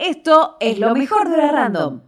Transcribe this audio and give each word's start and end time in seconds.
Esto 0.00 0.56
es 0.60 0.78
lo 0.78 0.94
mejor 0.94 1.28
de 1.28 1.36
la 1.36 1.52
Random, 1.52 2.00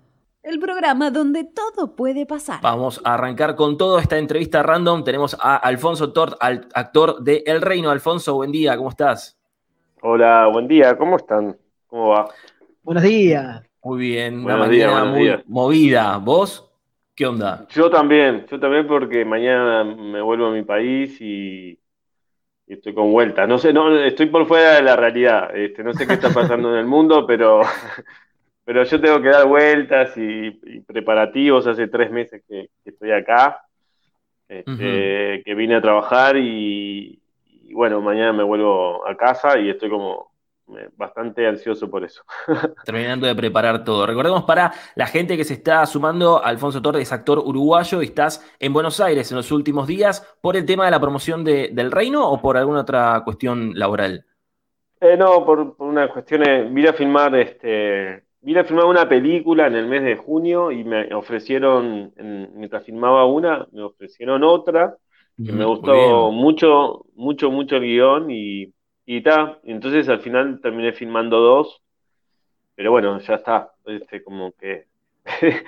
el 0.43 0.59
programa 0.59 1.11
donde 1.11 1.45
todo 1.45 1.95
puede 1.95 2.25
pasar. 2.25 2.59
Vamos 2.63 3.03
a 3.05 3.13
arrancar 3.13 3.55
con 3.55 3.77
toda 3.77 4.01
esta 4.01 4.17
entrevista 4.17 4.63
random. 4.63 5.05
Tenemos 5.05 5.37
a 5.39 5.57
Alfonso 5.57 6.11
Tort, 6.11 6.39
al 6.41 6.69
actor 6.73 7.23
de 7.23 7.43
El 7.45 7.61
Reino. 7.61 7.91
Alfonso, 7.91 8.35
buen 8.37 8.51
día, 8.51 8.79
¿cómo 8.79 8.89
estás? 8.89 9.39
Hola, 10.01 10.47
buen 10.51 10.67
día, 10.69 10.97
¿cómo 10.97 11.17
están? 11.17 11.55
¿Cómo 11.87 12.09
va? 12.09 12.31
Buenos 12.83 13.03
días. 13.03 13.63
Muy 13.85 13.99
bien, 14.01 14.43
Buenos 14.43 14.63
una 14.63 14.69
días, 14.71 14.89
mañana 14.89 15.11
buenos 15.11 15.19
muy 15.19 15.25
días. 15.29 15.43
movida. 15.47 16.17
¿Vos? 16.17 16.71
¿Qué 17.15 17.27
onda? 17.27 17.67
Yo 17.75 17.91
también, 17.91 18.47
yo 18.51 18.59
también 18.59 18.87
porque 18.87 19.27
mañana 19.27 19.85
me 19.85 20.23
vuelvo 20.23 20.47
a 20.47 20.51
mi 20.51 20.63
país 20.63 21.21
y, 21.21 21.79
y 22.73 22.77
estoy 22.77 22.95
con 22.95 23.13
vuelta. 23.13 23.47
No 23.47 23.59
sé, 23.59 23.71
no, 23.71 23.95
estoy 23.99 24.27
por 24.27 24.47
fuera 24.47 24.77
de 24.77 24.83
la 24.83 24.97
realidad. 24.97 25.55
Este, 25.55 25.85
no 25.85 25.93
sé 25.93 26.07
qué 26.07 26.15
está 26.15 26.31
pasando 26.33 26.73
en 26.73 26.79
el 26.79 26.87
mundo, 26.87 27.27
pero, 27.27 27.61
pero 28.65 28.83
yo 28.85 28.99
tengo 28.99 29.21
que 29.21 29.29
dar 29.29 29.47
vueltas 29.47 30.17
y, 30.17 30.59
y 30.63 30.81
preparativos. 30.81 31.67
Hace 31.67 31.89
tres 31.89 32.11
meses 32.11 32.43
que, 32.49 32.71
que 32.83 32.91
estoy 32.91 33.13
acá, 33.13 33.61
este, 34.49 35.43
que 35.45 35.55
vine 35.55 35.75
a 35.75 35.83
trabajar 35.83 36.39
y, 36.39 37.21
y 37.45 37.75
bueno, 37.75 38.01
mañana 38.01 38.33
me 38.33 38.43
vuelvo 38.43 39.07
a 39.07 39.15
casa 39.19 39.59
y 39.59 39.69
estoy 39.69 39.91
como 39.91 40.32
bastante 40.97 41.47
ansioso 41.47 41.91
por 41.91 42.05
eso. 42.05 42.23
Terminando 42.85 43.29
de 43.29 43.35
preparar 43.37 43.85
todo. 43.85 44.07
Recordemos 44.07 44.43
para 44.43 44.73
la 44.97 45.07
gente 45.07 45.37
que 45.37 45.45
se 45.45 45.55
está 45.55 45.87
sumando, 45.87 46.45
Alfonso 46.45 46.83
Torres 46.83 47.03
es 47.03 47.13
actor 47.13 47.39
uruguayo 47.39 48.03
y 48.03 48.07
estás 48.07 48.45
en 48.59 48.73
Buenos 48.73 48.99
Aires 48.99 49.31
en 49.31 49.37
los 49.37 49.53
últimos 49.53 49.87
días 49.87 50.27
por 50.41 50.57
el 50.57 50.67
tema 50.67 50.85
de 50.87 50.91
la 50.91 51.01
promoción 51.01 51.45
de- 51.45 51.71
del 51.73 51.93
reino 51.93 52.29
o 52.29 52.43
por 52.43 52.57
alguna 52.57 52.81
otra 52.81 53.23
cuestión 53.25 53.73
laboral. 53.79 54.27
Eh, 55.01 55.17
no, 55.17 55.45
por, 55.45 55.77
por 55.77 55.89
unas 55.89 56.11
cuestiones, 56.13 56.73
vine 56.73 56.89
a 56.91 56.93
filmar, 56.93 57.35
este, 57.35 58.25
vine 58.41 58.61
a 58.61 58.65
filmar 58.65 58.85
una 58.87 59.09
película 59.09 59.67
en 59.67 59.75
el 59.75 59.89
mes 59.89 60.03
de 60.05 60.17
junio 60.17 60.71
y 60.71 60.85
me 60.85 61.13
ofrecieron, 61.15 62.13
en- 62.17 62.51
mientras 62.57 62.85
filmaba 62.85 63.27
una, 63.27 63.67
me 63.73 63.83
ofrecieron 63.83 64.45
otra, 64.45 64.97
que 65.43 65.53
me 65.53 65.65
Muy 65.81 66.01
gustó 66.05 66.31
mucho, 66.31 67.05
mucho, 67.15 67.51
mucho 67.51 67.77
el 67.77 67.83
guion 67.83 68.31
y, 68.31 68.73
y 69.07 69.21
ta, 69.23 69.59
entonces 69.65 70.09
al 70.09 70.21
final 70.21 70.61
terminé 70.61 70.93
filmando 70.93 71.39
dos, 71.41 71.83
pero 72.75 72.91
bueno, 72.91 73.19
ya 73.21 73.35
está, 73.35 73.73
este, 73.87 74.23
como 74.23 74.53
que 74.53 74.87
eh, 75.43 75.63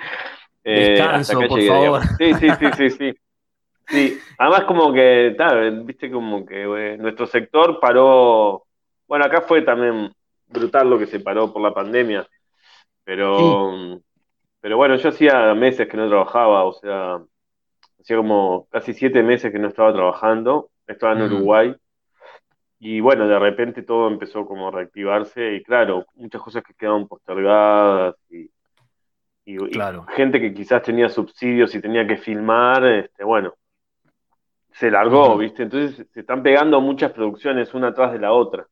Descanso, 0.63 1.39
por 1.47 1.59
llegué, 1.59 1.67
favor. 1.67 2.01
digamos. 2.01 2.17
Sí, 2.17 2.33
sí, 2.33 2.49
sí, 2.59 2.65
sí, 2.77 2.89
sí. 2.89 3.13
Sí, 3.87 4.19
además 4.39 4.63
como 4.63 4.91
que, 4.91 5.35
ta, 5.37 5.53
viste 5.69 6.09
como 6.09 6.43
que 6.43 6.63
eh, 6.63 6.97
nuestro 6.97 7.27
sector 7.27 7.79
paró, 7.79 8.65
bueno, 9.07 9.25
acá 9.25 9.41
fue 9.41 9.61
también 9.61 10.11
brutal 10.47 10.89
lo 10.89 10.97
que 10.97 11.05
se 11.05 11.19
paró 11.19 11.53
por 11.53 11.61
la 11.61 11.71
pandemia, 11.71 12.27
pero, 13.03 14.01
pero 14.59 14.77
bueno, 14.77 14.95
yo 14.95 15.09
hacía 15.09 15.53
meses 15.53 15.87
que 15.87 15.97
no 15.97 16.09
trabajaba, 16.09 16.63
o 16.63 16.73
sea, 16.73 17.19
hacía 18.01 18.17
como 18.17 18.67
casi 18.71 18.93
siete 18.95 19.21
meses 19.21 19.51
que 19.51 19.59
no 19.59 19.67
estaba 19.67 19.93
trabajando, 19.93 20.69
estaba 20.87 21.13
en. 21.13 21.21
Uruguay, 21.21 21.75
y 22.79 22.99
bueno, 22.99 23.27
de 23.27 23.39
repente 23.39 23.83
todo 23.83 24.07
empezó 24.07 24.45
como 24.45 24.67
a 24.67 24.71
reactivarse, 24.71 25.55
y 25.55 25.63
claro, 25.63 26.05
muchas 26.15 26.41
cosas 26.41 26.63
que 26.63 26.73
quedaban 26.73 27.07
postergadas, 27.07 28.15
y, 28.29 28.49
y- 29.45 29.55
y 29.63 29.69
Claro. 29.71 30.05
gente 30.15 30.39
que 30.41 30.53
quizás 30.53 30.81
tenía 30.83 31.09
subsidios 31.09 31.73
y 31.75 31.81
tenía 31.81 32.05
que 32.07 32.17
filmar, 32.17 32.85
este, 32.85 33.23
bueno, 33.23 33.53
se 34.71 34.91
largó. 34.91 35.37
¿viste? 35.37 35.63
Entonces 35.63 36.05
se 36.13 36.19
están 36.19 36.43
pegando 36.43 36.81
muchas 36.81 37.11
producciones 37.11 37.73
una 37.73 37.89
atrás 37.89 38.11
de 38.13 38.19
la 38.19 38.33
otra. 38.33 38.67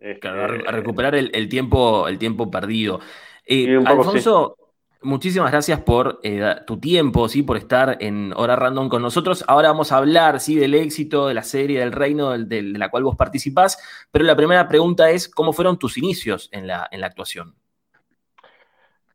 Este, 0.00 0.20
Claro, 0.20 0.66
a, 0.66 0.68
a 0.68 0.72
recuperar 0.72 1.14
el, 1.14 1.30
el 1.34 1.48
tiempo, 1.48 2.06
el 2.08 2.18
tiempo 2.18 2.50
perdido. 2.50 3.00
Eh, 3.44 3.78
Alfonso, 3.84 4.57
muchísimas 5.02 5.50
gracias 5.52 5.80
por 5.80 6.20
eh, 6.22 6.56
tu 6.66 6.78
tiempo, 6.80 7.28
¿sí? 7.28 7.42
por 7.42 7.56
estar 7.56 7.96
en 8.00 8.32
Hora 8.36 8.56
Random 8.56 8.88
con 8.88 9.02
nosotros. 9.02 9.44
Ahora 9.48 9.68
vamos 9.68 9.92
a 9.92 9.98
hablar 9.98 10.40
¿sí? 10.40 10.56
del 10.56 10.74
éxito 10.74 11.26
de 11.28 11.34
la 11.34 11.42
serie 11.42 11.80
del 11.80 11.92
reino 11.92 12.30
del- 12.30 12.48
de 12.48 12.78
la 12.78 12.90
cual 12.90 13.04
vos 13.04 13.16
participás, 13.16 13.78
pero 14.10 14.24
la 14.24 14.36
primera 14.36 14.68
pregunta 14.68 15.10
es, 15.10 15.28
¿cómo 15.28 15.52
fueron 15.52 15.78
tus 15.78 15.98
inicios 15.98 16.48
en 16.52 16.66
la, 16.66 16.88
en 16.90 17.00
la 17.00 17.06
actuación? 17.08 17.54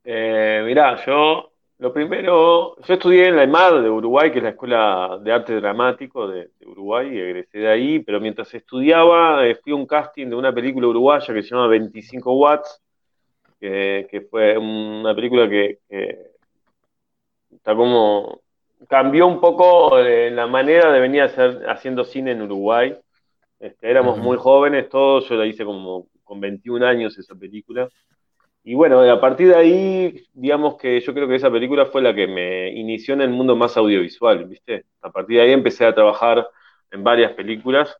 Eh, 0.04 0.64
mirá, 0.66 1.04
yo 1.06 1.52
lo 1.80 1.94
primero, 1.94 2.76
yo 2.82 2.94
estudié 2.94 3.28
en 3.30 3.36
la 3.38 3.44
EMAD 3.44 3.82
de 3.84 3.90
Uruguay, 3.90 4.32
que 4.32 4.38
es 4.40 4.44
la 4.44 4.50
Escuela 4.52 5.18
de 5.22 5.32
Arte 5.32 5.56
Dramático 5.56 6.28
de, 6.28 6.52
de 6.60 6.66
Uruguay, 6.68 7.10
y 7.14 7.20
egresé 7.20 7.60
de 7.60 7.70
ahí, 7.70 8.00
pero 8.00 8.20
mientras 8.20 8.54
estudiaba 8.54 9.46
eh, 9.48 9.56
fui 9.56 9.72
a 9.74 9.76
un 9.76 9.86
casting 9.88 10.28
de 10.30 10.36
una 10.36 10.54
película 10.54 10.88
uruguaya 10.88 11.34
que 11.34 11.42
se 11.44 11.50
llama 11.50 11.68
25 11.68 12.34
Watts, 12.38 12.82
que, 13.64 14.08
que 14.12 14.20
fue 14.20 14.58
una 14.58 15.16
película 15.16 15.50
que, 15.50 15.80
que 15.88 16.18
está 17.50 17.74
como 17.74 18.42
cambió 18.90 19.26
un 19.26 19.40
poco 19.40 19.98
eh, 20.00 20.30
la 20.32 20.48
manera 20.48 20.92
de 20.92 21.00
venir 21.00 21.22
a 21.22 21.26
hacer, 21.26 21.64
haciendo 21.70 22.04
cine 22.04 22.32
en 22.32 22.42
Uruguay. 22.42 22.94
Este, 23.62 23.90
éramos 23.90 24.18
muy 24.18 24.36
jóvenes 24.36 24.90
todos, 24.90 25.30
yo 25.30 25.36
la 25.36 25.46
hice 25.46 25.64
como 25.64 26.10
con 26.26 26.42
21 26.42 26.86
años 26.86 27.18
esa 27.18 27.36
película. 27.36 27.88
Y 28.66 28.74
bueno, 28.74 29.00
a 29.00 29.22
partir 29.22 29.48
de 29.48 29.56
ahí, 29.56 30.26
digamos 30.34 30.76
que 30.76 31.00
yo 31.00 31.14
creo 31.14 31.30
que 31.30 31.36
esa 31.36 31.50
película 31.50 31.86
fue 31.86 32.02
la 32.02 32.14
que 32.14 32.28
me 32.28 32.70
inició 32.72 33.14
en 33.14 33.22
el 33.22 33.30
mundo 33.30 33.56
más 33.56 33.78
audiovisual, 33.78 34.44
¿viste? 34.44 34.88
A 35.02 35.10
partir 35.10 35.38
de 35.38 35.44
ahí 35.44 35.52
empecé 35.54 35.86
a 35.86 35.96
trabajar 35.96 36.46
en 36.92 37.02
varias 37.02 37.32
películas 37.32 37.96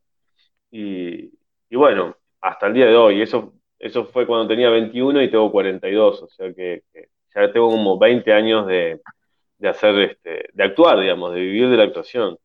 y, 0.70 1.32
y 1.70 1.76
bueno, 1.76 2.16
hasta 2.42 2.66
el 2.66 2.74
día 2.74 2.86
de 2.86 2.96
hoy, 2.96 3.22
eso, 3.22 3.54
eso 3.84 4.06
fue 4.06 4.26
cuando 4.26 4.48
tenía 4.48 4.70
21 4.70 5.22
y 5.22 5.30
tengo 5.30 5.52
42, 5.52 6.22
o 6.22 6.28
sea 6.28 6.52
que, 6.54 6.82
que 6.92 7.08
ya 7.34 7.52
tengo 7.52 7.68
como 7.70 7.98
20 7.98 8.32
años 8.32 8.66
de, 8.66 9.00
de 9.58 9.68
hacer, 9.68 9.98
este, 10.00 10.48
de 10.52 10.64
actuar, 10.64 10.98
digamos, 11.00 11.34
de 11.34 11.40
vivir 11.40 11.68
de 11.68 11.76
la 11.76 11.84
actuación. 11.84 12.38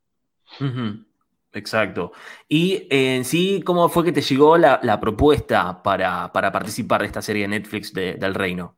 Exacto. 1.54 2.12
Y 2.48 2.88
eh, 2.90 3.16
en 3.16 3.26
sí, 3.26 3.62
¿cómo 3.64 3.88
fue 3.90 4.04
que 4.04 4.12
te 4.12 4.22
llegó 4.22 4.58
la, 4.58 4.80
la 4.84 5.00
propuesta 5.00 5.82
para, 5.82 6.32
para 6.32 6.52
participar 6.52 7.02
de 7.02 7.08
esta 7.08 7.22
serie 7.22 7.44
de 7.44 7.48
Netflix 7.50 7.94
de- 7.94 8.16
del 8.16 8.36
reino? 8.36 8.76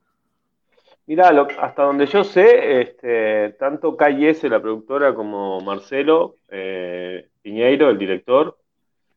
Mirá, 1.07 1.31
lo- 1.33 1.47
hasta 1.59 1.83
donde 1.83 2.05
yo 2.05 2.23
sé, 2.23 2.81
este, 2.81 3.55
tanto 3.59 3.97
KS, 3.97 4.47
la 4.49 4.61
productora, 4.61 5.13
como 5.15 5.59
Marcelo 5.61 6.35
eh, 6.49 7.27
Piñeiro, 7.41 7.89
el 7.89 7.97
director, 7.97 8.57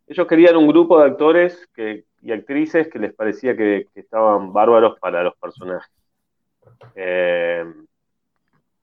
ellos 0.07 0.27
querían 0.27 0.57
un 0.57 0.67
grupo 0.67 0.99
de 0.99 1.07
actores 1.07 1.69
que, 1.75 2.05
y 2.25 2.33
actrices 2.33 2.89
que 2.89 2.99
les 3.01 3.15
parecía 3.15 3.57
que, 3.57 3.87
que 3.95 4.01
estaban 4.01 4.53
bárbaros 4.53 4.99
para 5.01 5.23
los 5.25 5.37
personajes. 5.39 5.91
Eh, 6.95 7.65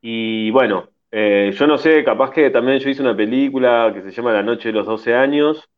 y 0.01 0.49
bueno, 0.51 0.89
eh, 1.11 1.51
yo 1.55 1.67
no 1.67 1.77
sé, 1.77 2.03
capaz 2.03 2.31
que 2.31 2.49
también 2.49 2.79
yo 2.79 2.89
hice 2.89 3.01
una 3.01 3.15
película 3.15 3.91
que 3.93 4.01
se 4.03 4.11
llama 4.11 4.33
La 4.33 4.43
Noche 4.43 4.69
de 4.69 4.73
los 4.73 4.85
12 4.87 5.13
años, 5.15 5.69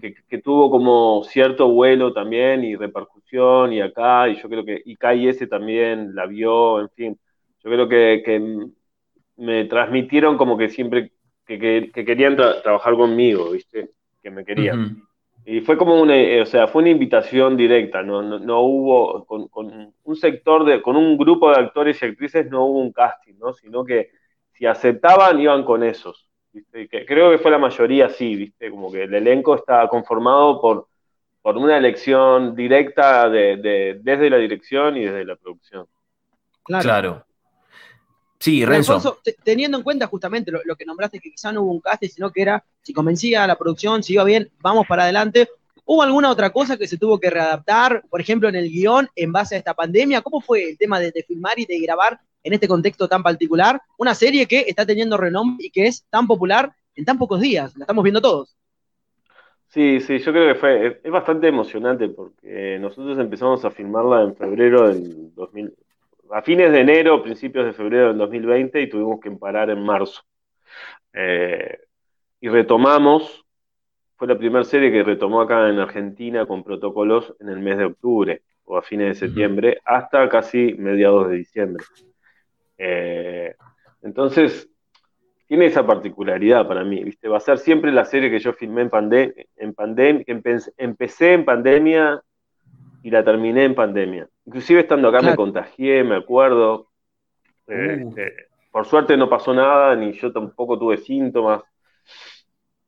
que, 0.00 0.14
que 0.28 0.38
tuvo 0.40 0.70
como 0.70 1.24
cierto 1.24 1.70
vuelo 1.70 2.12
también 2.14 2.64
y 2.64 2.76
repercusión 2.76 3.72
y 3.72 3.80
acá, 3.82 4.28
y 4.30 4.36
yo 4.40 4.48
creo 4.48 4.64
que 4.64 4.82
y 4.84 4.96
KS 4.96 5.46
también 5.48 6.14
la 6.14 6.26
vio, 6.26 6.80
en 6.80 6.90
fin, 6.90 7.20
yo 7.64 7.70
creo 7.70 7.88
que, 7.88 8.22
que 8.24 8.66
me 9.36 9.64
transmitieron 9.66 10.36
como 10.38 10.56
que 10.58 10.68
siempre 10.70 11.12
que, 11.46 11.58
que- 11.58 11.90
que 11.92 12.04
querían 12.04 12.36
tra- 12.36 12.62
trabajar 12.62 12.94
conmigo, 12.96 13.50
¿viste? 13.52 13.90
Que 14.22 14.30
me 14.30 14.44
querían. 14.44 14.82
Y 15.44 15.60
fue 15.60 15.76
como 15.76 16.00
una, 16.00 16.16
eh, 16.16 16.40
o 16.42 16.46
sea, 16.46 16.68
fue 16.68 16.82
una 16.82 16.90
invitación 16.90 17.56
directa, 17.56 18.02
no, 18.02 18.22
no, 18.22 18.38
no 18.38 18.60
hubo, 18.60 19.24
con, 19.26 19.48
con 19.48 19.92
un 20.04 20.16
sector 20.16 20.64
de, 20.64 20.80
con 20.80 20.96
un 20.96 21.16
grupo 21.18 21.50
de 21.50 21.58
actores 21.60 22.00
y 22.02 22.06
actrices 22.06 22.48
no 22.48 22.64
hubo 22.66 22.78
un 22.78 22.92
casting, 22.92 23.34
¿no? 23.38 23.52
Sino 23.52 23.84
que 23.84 24.10
si 24.52 24.66
aceptaban, 24.66 25.40
iban 25.40 25.64
con 25.64 25.82
esos, 25.82 26.28
¿viste? 26.52 26.86
Que 26.88 27.04
creo 27.04 27.30
que 27.32 27.38
fue 27.38 27.50
la 27.50 27.58
mayoría 27.58 28.08
sí, 28.08 28.36
¿viste? 28.36 28.70
Como 28.70 28.92
que 28.92 29.02
el 29.04 29.14
elenco 29.14 29.56
está 29.56 29.88
conformado 29.88 30.60
por, 30.60 30.86
por 31.42 31.56
una 31.56 31.76
elección 31.76 32.54
directa 32.54 33.28
de, 33.28 33.56
de- 33.56 34.00
desde 34.00 34.30
la 34.30 34.36
dirección 34.38 34.96
y 34.96 35.04
desde 35.06 35.24
la 35.24 35.34
producción. 35.36 35.86
Claro. 36.62 36.82
Claro. 36.84 37.26
Sí, 38.42 38.64
Renzo. 38.64 38.94
Alfonso, 38.94 39.20
te- 39.22 39.36
teniendo 39.44 39.76
en 39.78 39.84
cuenta 39.84 40.08
justamente 40.08 40.50
lo, 40.50 40.60
lo 40.64 40.74
que 40.74 40.84
nombraste, 40.84 41.20
que 41.20 41.30
quizá 41.30 41.52
no 41.52 41.62
hubo 41.62 41.72
un 41.72 41.80
casting, 41.80 42.08
sino 42.08 42.32
que 42.32 42.42
era, 42.42 42.64
si 42.82 42.92
convencía 42.92 43.44
a 43.44 43.46
la 43.46 43.56
producción, 43.56 44.02
si 44.02 44.14
iba 44.14 44.24
bien, 44.24 44.50
vamos 44.60 44.84
para 44.88 45.04
adelante. 45.04 45.48
¿Hubo 45.84 46.02
alguna 46.02 46.28
otra 46.30 46.50
cosa 46.50 46.76
que 46.76 46.88
se 46.88 46.98
tuvo 46.98 47.20
que 47.20 47.30
readaptar, 47.30 48.02
por 48.10 48.20
ejemplo, 48.20 48.48
en 48.48 48.56
el 48.56 48.68
guion, 48.68 49.08
en 49.14 49.30
base 49.30 49.54
a 49.54 49.58
esta 49.58 49.74
pandemia? 49.74 50.22
¿Cómo 50.22 50.40
fue 50.40 50.70
el 50.70 50.76
tema 50.78 50.98
de, 50.98 51.12
de 51.12 51.22
filmar 51.22 51.58
y 51.58 51.66
de 51.66 51.78
grabar 51.80 52.18
en 52.42 52.52
este 52.52 52.66
contexto 52.66 53.08
tan 53.08 53.22
particular? 53.22 53.80
Una 53.96 54.14
serie 54.14 54.46
que 54.46 54.64
está 54.66 54.84
teniendo 54.84 55.16
renombre 55.16 55.66
y 55.66 55.70
que 55.70 55.86
es 55.86 56.04
tan 56.10 56.26
popular 56.26 56.72
en 56.96 57.04
tan 57.04 57.18
pocos 57.18 57.40
días. 57.40 57.76
La 57.76 57.84
estamos 57.84 58.02
viendo 58.02 58.20
todos. 58.20 58.56
Sí, 59.68 60.00
sí, 60.00 60.18
yo 60.18 60.32
creo 60.32 60.52
que 60.52 60.60
fue, 60.60 60.86
es, 60.86 60.96
es 61.02 61.10
bastante 61.10 61.48
emocionante 61.48 62.08
porque 62.10 62.78
nosotros 62.78 63.18
empezamos 63.18 63.64
a 63.64 63.70
filmarla 63.70 64.22
en 64.22 64.36
febrero 64.36 64.88
del 64.88 65.02
2000, 65.02 65.21
a 66.32 66.42
fines 66.42 66.72
de 66.72 66.80
enero, 66.80 67.22
principios 67.22 67.66
de 67.66 67.72
febrero 67.74 68.08
del 68.08 68.18
2020 68.18 68.80
y 68.80 68.88
tuvimos 68.88 69.20
que 69.20 69.30
parar 69.32 69.70
en 69.70 69.84
marzo. 69.84 70.22
Eh, 71.12 71.78
y 72.40 72.48
retomamos, 72.48 73.44
fue 74.16 74.26
la 74.28 74.38
primera 74.38 74.64
serie 74.64 74.90
que 74.90 75.02
retomó 75.02 75.42
acá 75.42 75.68
en 75.68 75.78
Argentina 75.78 76.46
con 76.46 76.64
protocolos 76.64 77.34
en 77.38 77.50
el 77.50 77.58
mes 77.58 77.76
de 77.76 77.84
octubre, 77.84 78.42
o 78.64 78.78
a 78.78 78.82
fines 78.82 79.08
de 79.08 79.26
septiembre, 79.26 79.80
hasta 79.84 80.28
casi 80.28 80.74
mediados 80.74 81.28
de 81.28 81.36
diciembre. 81.36 81.84
Eh, 82.78 83.54
entonces, 84.00 84.68
tiene 85.46 85.66
esa 85.66 85.86
particularidad 85.86 86.66
para 86.66 86.82
mí, 86.82 87.04
¿viste? 87.04 87.28
Va 87.28 87.36
a 87.36 87.40
ser 87.40 87.58
siempre 87.58 87.92
la 87.92 88.06
serie 88.06 88.30
que 88.30 88.38
yo 88.38 88.54
filmé 88.54 88.82
en, 88.82 88.90
pandemia, 88.90 89.34
en 89.56 89.74
pandemia, 89.74 90.24
empecé 90.78 91.34
en 91.34 91.44
pandemia 91.44 92.22
y 93.02 93.10
la 93.10 93.24
terminé 93.24 93.64
en 93.64 93.74
pandemia. 93.74 94.28
Inclusive 94.46 94.80
estando 94.80 95.08
acá 95.08 95.20
me 95.20 95.36
contagié, 95.36 96.04
me 96.04 96.16
acuerdo. 96.16 96.88
Uh. 97.66 97.72
Este, 97.72 98.32
por 98.70 98.86
suerte 98.86 99.16
no 99.16 99.28
pasó 99.28 99.52
nada, 99.52 99.94
ni 99.96 100.12
yo 100.12 100.32
tampoco 100.32 100.78
tuve 100.78 100.96
síntomas. 100.98 101.62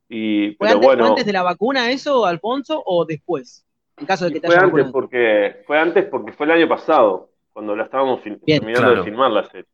Y, 0.09 0.53
¿Fue, 0.55 0.69
antes, 0.71 1.27
de 1.27 1.33
la 1.33 1.43
vacuna 1.43 1.91
eso, 1.91 2.25
Alfonso, 2.27 2.83
o 2.85 3.05
después? 3.05 3.67
En 3.97 4.07
caso 4.07 4.27
de 4.27 4.33
que 4.33 4.41
te 4.41 4.47
fue 4.47 4.57
antes 4.57 4.91
porque 4.91 5.63
Fue 5.67 5.79
antes 5.79 6.05
porque 6.07 6.33
fue 6.33 6.47
el 6.47 6.53
año 6.53 6.69
pasado, 6.69 7.31
cuando 7.53 7.75
la 7.75 7.85
estábamos 7.85 8.21
terminando 8.23 8.97
de 8.97 9.03
filmar 9.03 9.31
la 9.31 9.45
serie. 9.45 9.67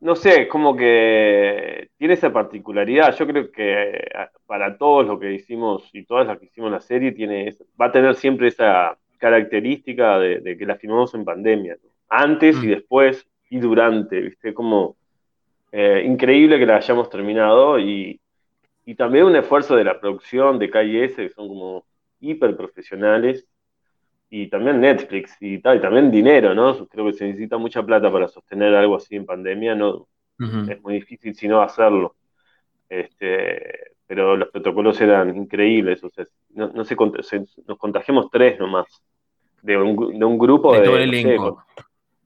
No 0.00 0.14
sé, 0.14 0.42
es 0.42 0.48
como 0.48 0.76
que 0.76 1.88
tiene 1.96 2.14
esa 2.14 2.32
particularidad. 2.32 3.16
Yo 3.16 3.26
creo 3.26 3.50
que 3.50 4.06
para 4.46 4.76
todos 4.76 5.06
lo 5.06 5.18
que 5.18 5.32
hicimos 5.32 5.88
y 5.92 6.04
todas 6.04 6.26
las 6.26 6.38
que 6.38 6.46
hicimos 6.46 6.70
la 6.70 6.80
serie, 6.80 7.12
tiene, 7.12 7.56
va 7.80 7.86
a 7.86 7.92
tener 7.92 8.14
siempre 8.14 8.48
esa 8.48 8.98
característica 9.16 10.18
de, 10.18 10.56
que 10.56 10.66
la 10.66 10.76
filmamos 10.76 11.14
en 11.14 11.24
pandemia. 11.24 11.76
Antes 12.08 12.56
y 12.62 12.66
mm. 12.66 12.70
después 12.70 13.26
y 13.50 13.58
durante, 13.58 14.20
¿viste? 14.20 14.54
Como 14.54 14.96
eh, 15.72 16.02
increíble 16.06 16.58
que 16.58 16.66
la 16.66 16.76
hayamos 16.76 17.08
terminado 17.10 17.78
y, 17.78 18.20
y 18.84 18.94
también 18.94 19.26
un 19.26 19.36
esfuerzo 19.36 19.76
de 19.76 19.84
la 19.84 20.00
producción 20.00 20.58
de 20.58 20.70
KS, 20.70 21.16
que 21.16 21.30
son 21.30 21.48
como 21.48 21.84
hiper 22.20 22.56
profesionales, 22.56 23.46
y 24.28 24.48
también 24.48 24.80
Netflix 24.80 25.36
y 25.40 25.58
tal, 25.58 25.78
y 25.78 25.80
también 25.80 26.10
dinero, 26.10 26.54
¿no? 26.54 26.86
Creo 26.88 27.06
que 27.06 27.12
se 27.12 27.26
necesita 27.26 27.58
mucha 27.58 27.84
plata 27.84 28.10
para 28.12 28.28
sostener 28.28 28.74
algo 28.74 28.96
así 28.96 29.16
en 29.16 29.26
pandemia, 29.26 29.74
no 29.74 30.08
es 30.38 30.82
muy 30.82 30.94
difícil 30.94 31.34
si 31.34 31.48
no 31.48 31.62
hacerlo. 31.62 32.14
Este, 32.88 33.94
pero 34.06 34.36
los 34.36 34.48
protocolos 34.50 35.00
eran 35.00 35.36
increíbles, 35.36 36.02
o 36.04 36.10
sea, 36.10 36.26
no, 36.56 36.68
no 36.68 36.84
se, 36.84 36.96
nos 37.66 37.78
contagiamos 37.78 38.28
tres 38.30 38.58
nomás, 38.58 38.86
de 39.62 39.76
un, 39.76 40.18
de 40.18 40.24
un 40.24 40.38
grupo 40.38 40.74
de, 40.74 40.80
todo 40.80 40.96
el 40.96 41.14
elenco. 41.14 41.64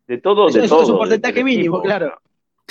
de 0.06 0.18
todo, 0.18 0.48
de 0.48 0.66
todo. 0.66 0.82
es 0.82 0.88
un 0.88 0.98
porcentaje 0.98 1.44
mínimo, 1.44 1.82
claro 1.82 2.18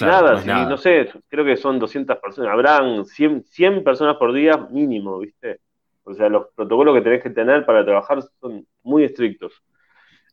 nada, 0.05 0.65
no 0.65 0.77
sé, 0.77 1.09
creo 1.27 1.45
que 1.45 1.57
son 1.57 1.79
200 1.79 2.17
personas, 2.17 2.51
habrán 2.51 3.05
100, 3.05 3.43
100 3.43 3.83
personas 3.83 4.17
por 4.17 4.33
día 4.33 4.57
mínimo, 4.69 5.19
¿viste? 5.19 5.59
O 6.03 6.13
sea, 6.13 6.29
los 6.29 6.47
protocolos 6.55 6.95
que 6.95 7.01
tenés 7.01 7.23
que 7.23 7.29
tener 7.29 7.65
para 7.65 7.85
trabajar 7.85 8.21
son 8.39 8.65
muy 8.83 9.03
estrictos. 9.03 9.53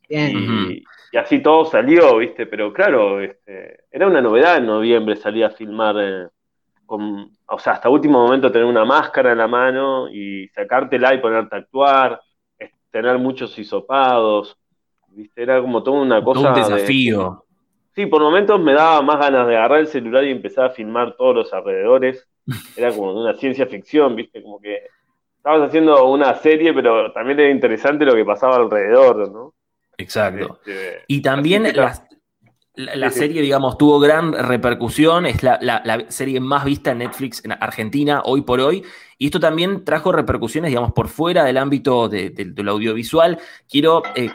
Y, 0.09 0.83
así 1.17 1.39
todo 1.39 1.65
salió, 1.65 2.17
¿viste? 2.17 2.45
Pero 2.45 2.71
claro, 2.73 3.21
este, 3.21 3.81
era 3.91 4.07
una 4.07 4.21
novedad 4.21 4.57
en 4.57 4.65
noviembre 4.65 5.15
salir 5.15 5.45
a 5.45 5.49
filmar, 5.49 5.95
eh, 5.99 6.27
con, 6.87 7.31
o 7.45 7.59
sea, 7.59 7.73
hasta 7.73 7.89
último 7.89 8.25
momento 8.25 8.51
tener 8.51 8.65
una 8.65 8.85
máscara 8.85 9.33
en 9.33 9.37
la 9.37 9.47
mano 9.47 10.09
y 10.09 10.47
sacártela 10.47 11.13
y 11.13 11.19
ponerte 11.19 11.55
a 11.55 11.59
actuar, 11.59 12.19
tener 12.89 13.19
muchos 13.19 13.57
hisopados, 13.59 14.57
¿viste? 15.09 15.43
Era 15.43 15.61
como 15.61 15.83
toda 15.83 16.01
una 16.01 16.23
cosa. 16.23 16.49
un 16.49 16.55
desafío. 16.55 17.43
Sí, 17.93 18.05
por 18.05 18.21
momentos 18.21 18.59
me 18.59 18.73
daba 18.73 19.01
más 19.01 19.19
ganas 19.19 19.47
de 19.47 19.55
agarrar 19.55 19.79
el 19.79 19.87
celular 19.87 20.23
y 20.23 20.31
empezar 20.31 20.65
a 20.65 20.69
filmar 20.69 21.15
todos 21.15 21.35
los 21.35 21.53
alrededores. 21.53 22.27
Era 22.77 22.91
como 22.91 23.19
una 23.19 23.35
ciencia 23.35 23.67
ficción, 23.67 24.15
¿viste? 24.15 24.41
Como 24.41 24.59
que 24.59 24.87
estabas 25.35 25.67
haciendo 25.67 26.09
una 26.09 26.33
serie, 26.35 26.73
pero 26.73 27.11
también 27.11 27.39
era 27.39 27.49
interesante 27.49 28.05
lo 28.05 28.13
que 28.13 28.25
pasaba 28.25 28.57
alrededor, 28.57 29.31
¿no? 29.31 29.53
Exacto. 29.97 30.59
Este, 30.65 31.03
y 31.07 31.21
también 31.21 31.63
las, 31.75 32.06
la, 32.77 33.09
serie, 33.09 33.41
digamos, 33.41 33.77
tuvo 33.77 33.99
gran 33.99 34.33
repercusión, 34.33 35.25
es 35.25 35.41
la, 35.41 36.05
serie 36.09 36.39
más 36.39 36.63
vista 36.63 36.91
en 36.91 36.99
Netflix 36.99 37.43
en 37.43 37.51
Argentina 37.53 38.21
hoy 38.23 38.41
por 38.41 38.59
hoy, 38.59 38.83
y 39.17 39.25
esto 39.25 39.39
también 39.39 39.83
trajo 39.83 40.11
repercusiones, 40.11 40.69
digamos, 40.69 40.93
por 40.93 41.07
fuera 41.07 41.43
del 41.43 41.57
ámbito 41.57 42.07
del 42.07 42.69
audiovisual. 42.69 43.39
Quiero 43.67 44.03
eh, 44.15 44.29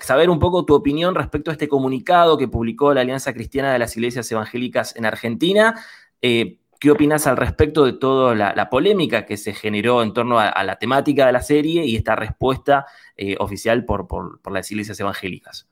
saber 0.00 0.30
un 0.30 0.38
poco 0.38 0.64
tu 0.64 0.74
opinión 0.74 1.16
respecto 1.16 1.50
a 1.50 1.54
este 1.54 1.66
comunicado 1.66 2.38
que 2.38 2.46
publicó 2.46 2.94
la 2.94 3.00
Alianza 3.00 3.32
Cristiana 3.32 3.72
de 3.72 3.80
las 3.80 3.96
Iglesias 3.96 4.30
Evangélicas 4.30 4.94
en 4.94 5.04
Argentina. 5.04 5.74
Eh, 6.22 6.58
¿Qué 6.78 6.92
opinas 6.92 7.26
al 7.26 7.36
respecto 7.36 7.84
de 7.86 7.94
toda 7.94 8.34
la, 8.34 8.70
polémica 8.70 9.26
que 9.26 9.36
se 9.36 9.52
generó 9.52 10.02
en 10.02 10.12
torno 10.12 10.38
a, 10.38 10.62
la 10.62 10.76
temática 10.76 11.26
de 11.26 11.32
la 11.32 11.42
serie 11.42 11.84
y 11.86 11.96
esta 11.96 12.14
respuesta 12.14 12.86
eh, 13.16 13.36
oficial 13.40 13.84
por 13.84 14.52
las 14.52 14.70
iglesias 14.70 15.00
evangélicas? 15.00 15.66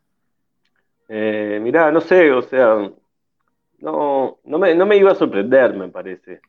Eh, 1.15 1.61
mirá, 1.61 1.93
no 1.93 2.01
sé, 2.01 2.33
o 2.33 2.41
sea, 2.41 2.91
no, 3.81 4.39
no, 4.45 4.59
me, 4.59 4.75
no 4.75 4.87
me 4.87 4.97
iba 4.97 5.13
a 5.13 5.15
sorprender, 5.15 5.75
me 5.75 5.89
parece, 5.89 6.41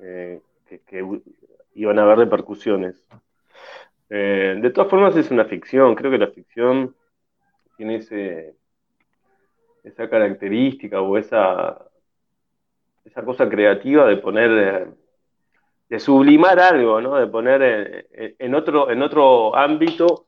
eh, 0.00 0.40
que, 0.86 1.20
iban 1.74 1.98
a 1.98 2.02
haber 2.02 2.18
repercusiones. 2.18 3.04
Eh, 4.08 4.56
de 4.62 4.70
todas 4.70 4.88
formas 4.88 5.16
es 5.16 5.32
una 5.32 5.46
ficción, 5.46 5.96
creo 5.96 6.12
que 6.12 6.18
la 6.18 6.28
ficción 6.28 6.94
tiene 7.76 7.96
ese, 7.96 8.54
esa 9.82 10.08
característica 10.08 11.00
o 11.00 11.18
esa, 11.18 11.84
esa 13.04 13.24
cosa 13.24 13.48
creativa 13.48 14.06
de 14.06 14.18
poner, 14.18 14.90
de 15.88 15.98
sublimar 15.98 16.60
algo, 16.60 17.00
¿no? 17.00 17.16
de 17.16 17.26
poner 17.26 18.06
en, 18.12 18.54
otro, 18.54 18.92
en 18.92 19.02
otro 19.02 19.56
ámbito 19.56 20.26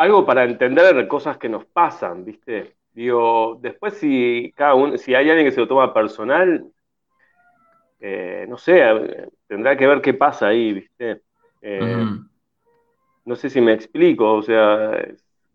algo 0.00 0.24
para 0.24 0.44
entender 0.44 1.06
cosas 1.08 1.36
que 1.36 1.50
nos 1.50 1.66
pasan, 1.66 2.24
¿viste? 2.24 2.74
Digo, 2.94 3.58
después 3.60 3.92
si 3.92 4.50
cada 4.56 4.74
uno, 4.74 4.96
si 4.96 5.14
hay 5.14 5.28
alguien 5.28 5.46
que 5.46 5.52
se 5.52 5.60
lo 5.60 5.68
toma 5.68 5.92
personal, 5.92 6.64
eh, 8.00 8.46
no 8.48 8.56
sé, 8.56 8.82
tendrá 9.46 9.76
que 9.76 9.86
ver 9.86 10.00
qué 10.00 10.14
pasa 10.14 10.48
ahí, 10.48 10.72
¿viste? 10.72 11.20
Eh, 11.60 12.06
no 13.26 13.36
sé 13.36 13.50
si 13.50 13.60
me 13.60 13.74
explico, 13.74 14.32
o 14.32 14.42
sea, 14.42 15.06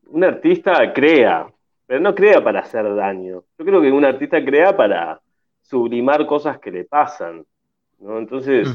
un 0.10 0.24
artista 0.24 0.94
crea, 0.94 1.48
pero 1.88 2.00
no 2.00 2.14
crea 2.14 2.44
para 2.44 2.60
hacer 2.60 2.94
daño. 2.94 3.44
Yo 3.58 3.66
creo 3.66 3.82
que 3.82 3.92
un 3.92 4.06
artista 4.06 4.46
crea 4.46 4.78
para 4.78 5.20
sublimar 5.64 6.28
cosas 6.28 6.60
que 6.60 6.70
le 6.70 6.84
pasan, 6.84 7.44
¿no? 7.98 8.20
Entonces, 8.20 8.70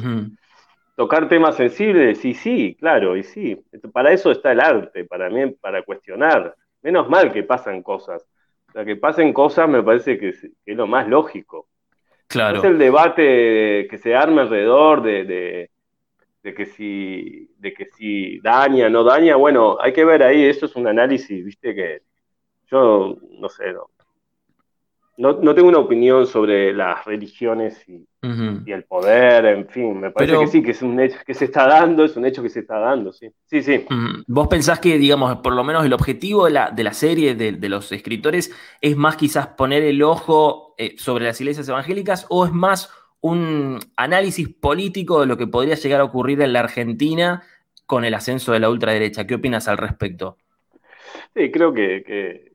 tocar 1.01 1.31
temas 1.31 1.57
sensibles, 1.57 2.19
sí, 2.19 2.35
sí, 2.35 2.77
claro, 2.79 3.17
y 3.17 3.23
sí. 3.23 3.59
Para 3.91 4.13
eso 4.13 4.31
está 4.31 4.53
el 4.53 4.61
arte, 4.61 5.07
para 5.07 5.31
mí, 5.31 5.47
para 5.53 5.83
cuestionar. 5.83 6.55
Menos 6.83 7.09
mal 7.09 7.33
que 7.33 7.43
pasan 7.43 7.83
cosas. 7.83 8.29
O 8.69 8.73
sea, 8.73 8.85
que 8.85 8.97
pasen 8.97 9.33
cosas 9.33 9.67
me 9.67 9.83
parece 9.83 10.19
que 10.19 10.29
es, 10.29 10.47
lo 10.67 10.87
más 10.87 11.09
lógico. 11.09 11.69
Claro. 12.27 12.59
Es 12.59 12.65
el 12.65 12.77
debate 12.77 13.89
que 13.89 13.97
se 13.97 14.15
arma 14.15 14.43
alrededor 14.43 15.01
de, 15.01 15.71
que 16.43 16.67
si, 16.67 17.49
de 17.57 17.73
que 17.73 17.87
si 17.87 18.39
daña, 18.41 18.91
no 18.91 19.03
daña. 19.03 19.37
Bueno, 19.37 19.79
hay 19.81 19.95
que 19.95 20.05
ver 20.05 20.23
ahí, 20.23 20.45
eso 20.45 20.67
es 20.67 20.77
un 20.77 20.87
análisis, 20.87 21.43
viste, 21.43 21.75
que 21.75 22.03
yo 22.67 23.17
no 23.39 23.49
sé, 23.49 23.73
no, 23.73 23.89
no, 25.21 25.55
tengo 25.55 25.69
una 25.69 25.79
opinión 25.79 26.27
sobre 26.27 26.73
las 26.73 27.05
religiones 27.05 27.87
y, 27.87 28.07
el 28.23 28.85
poder, 28.85 29.45
en 29.45 29.69
fin, 29.69 30.01
me 30.01 30.11
parece 30.11 30.39
que 30.39 30.47
sí, 30.47 30.63
que 30.63 30.71
es 30.71 30.83
un 30.83 30.99
hecho 30.99 31.19
que 31.27 31.35
se 31.35 31.47
está 31.47 31.67
dando, 31.67 32.05
es 32.05 32.17
un 32.17 32.25
hecho 32.25 32.43
que 32.43 32.49
se 32.49 32.61
está 32.61 32.79
dando, 32.79 33.13
sí. 33.13 33.31
Sí, 33.47 33.63
sí. 33.63 33.87
¿Vos 34.27 34.49
pensás 34.49 34.79
que, 34.81 34.99
digamos, 34.99 35.37
por 35.39 35.55
lo 35.55 35.65
menos 35.65 35.85
el 35.85 35.93
objetivo 35.93 36.47
de 36.47 36.53
la, 36.53 36.71
de 36.71 36.85
la 36.85 36.95
serie, 36.95 37.35
de, 37.35 37.69
los 37.69 37.93
escritores, 37.93 38.55
es 38.81 38.97
más 38.97 39.17
quizás 39.17 39.49
poner 39.49 39.83
el 39.83 40.03
ojo 40.03 40.75
eh, 40.79 40.95
sobre 40.97 41.27
las 41.27 41.41
iglesias 41.41 41.69
evangélicas 41.69 42.27
o 42.31 42.47
es 42.47 42.53
más 42.53 42.91
un 43.21 43.79
análisis 43.97 44.49
político 44.49 45.21
de 45.21 45.27
lo 45.27 45.37
que 45.37 45.47
podría 45.47 45.75
llegar 45.75 46.01
a 46.01 46.05
ocurrir 46.05 46.41
en 46.41 46.55
la 46.55 46.61
Argentina 46.61 47.43
con 47.85 48.05
el 48.05 48.15
ascenso 48.15 48.53
de 48.53 48.61
la 48.61 48.71
ultraderecha? 48.71 49.27
¿Qué 49.27 49.35
opinas 49.35 49.69
al 49.69 49.77
respecto? 49.77 50.39
Sí, 51.35 51.51
creo 51.51 51.75
que 51.75 52.50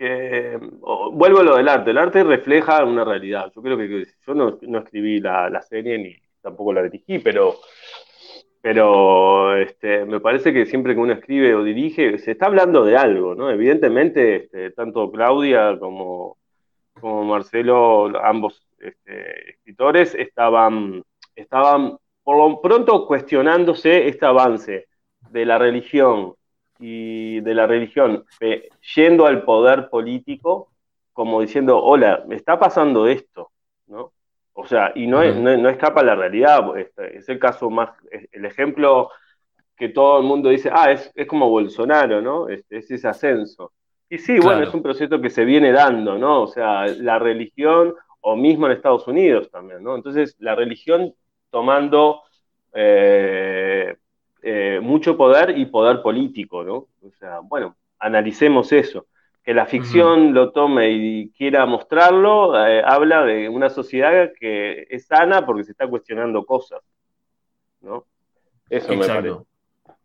vuelvo 0.00 1.40
a 1.40 1.42
lo 1.42 1.56
del 1.56 1.68
arte, 1.68 1.90
el 1.90 1.98
arte 1.98 2.22
refleja 2.22 2.84
una 2.84 3.04
realidad. 3.04 3.52
Yo 3.54 3.62
creo 3.62 3.76
que, 3.76 4.06
yo 4.26 4.34
no, 4.34 4.78
escribí 4.78 5.20
la, 5.20 5.60
serie 5.62 5.98
ni 5.98 6.16
tampoco 6.40 6.72
la 6.72 6.82
dirigí, 6.82 7.18
pero, 7.18 7.56
pero 8.60 9.56
este, 9.56 10.04
me 10.04 10.20
parece 10.20 10.52
que 10.52 10.66
siempre 10.66 10.94
que 10.94 11.00
uno 11.00 11.12
escribe 11.14 11.54
o 11.54 11.64
dirige, 11.64 12.18
se 12.18 12.32
está 12.32 12.46
hablando 12.46 12.84
de 12.84 12.96
algo, 12.96 13.34
¿no? 13.34 13.50
Evidentemente, 13.50 14.36
este, 14.36 14.70
tanto 14.70 15.10
Claudia 15.10 15.78
como, 15.78 16.36
como 17.00 17.24
Marcelo, 17.24 18.12
ambos 18.24 18.66
este, 18.78 19.50
escritores, 19.50 20.14
estaban, 20.14 21.02
estaban 21.34 21.96
por 22.22 22.36
lo 22.36 22.60
pronto 22.60 23.06
cuestionándose 23.06 24.06
este 24.06 24.26
avance 24.26 24.86
de 25.30 25.44
la 25.44 25.58
religión 25.58 26.34
y 26.78 27.40
de 27.40 27.54
la 27.54 27.66
religión 27.66 28.24
eh, 28.40 28.68
yendo 28.94 29.26
al 29.26 29.42
poder 29.42 29.88
político 29.88 30.70
como 31.12 31.40
diciendo, 31.40 31.82
hola, 31.82 32.22
me 32.28 32.36
está 32.36 32.58
pasando 32.60 33.08
esto, 33.08 33.50
¿no? 33.88 34.12
O 34.52 34.66
sea, 34.66 34.92
y 34.94 35.06
no, 35.08 35.24
no, 35.24 35.68
escapa 35.68 36.02
la 36.02 36.14
realidad, 36.14 36.76
este, 36.78 37.16
es 37.16 37.28
el 37.28 37.40
caso 37.40 37.70
más, 37.70 37.90
el 38.30 38.44
ejemplo 38.44 39.10
que 39.76 39.88
todo 39.88 40.18
el 40.18 40.24
mundo 40.24 40.48
dice, 40.48 40.70
ah, 40.72 40.92
es, 40.92 41.12
como 41.26 41.48
Bolsonaro, 41.48 42.20
¿no? 42.20 42.48
Es, 42.48 42.64
es 42.70 42.90
ese 42.90 43.08
ascenso. 43.08 43.72
Y 44.08 44.18
sí, 44.18 44.38
bueno, 44.38 44.62
es 44.62 44.72
un 44.72 44.82
proceso 44.82 45.20
que 45.20 45.30
se 45.30 45.44
viene 45.44 45.72
dando, 45.72 46.16
¿no? 46.18 46.42
O 46.42 46.46
sea, 46.46 46.86
la 46.86 47.18
religión, 47.18 47.94
o 48.20 48.36
mismo 48.36 48.66
en 48.66 48.72
Estados 48.72 49.06
Unidos 49.06 49.50
también, 49.50 49.82
¿no? 49.82 49.96
Entonces, 49.96 50.36
la 50.38 50.54
religión 50.54 51.14
tomando 51.50 52.22
eh, 52.74 53.96
eh, 54.50 54.80
mucho 54.80 55.14
poder 55.14 55.58
y 55.58 55.66
poder 55.66 56.00
político, 56.00 56.64
¿no? 56.64 56.74
O 57.02 57.12
sea, 57.18 57.40
bueno, 57.40 57.76
analicemos 57.98 58.72
eso. 58.72 59.04
Que 59.44 59.52
la 59.52 59.66
ficción 59.66 60.32
lo 60.32 60.52
tome 60.52 60.90
y 60.90 61.28
quiera 61.32 61.66
mostrarlo, 61.66 62.66
eh, 62.66 62.82
habla 62.82 63.24
de 63.26 63.50
una 63.50 63.68
sociedad 63.68 64.30
que 64.40 64.86
es 64.88 65.06
sana 65.06 65.44
porque 65.44 65.64
se 65.64 65.72
está 65.72 65.86
cuestionando 65.86 66.46
cosas, 66.46 66.80
¿no? 67.82 68.06
Eso 68.70 68.96
me 68.96 69.06
parece. 69.06 69.36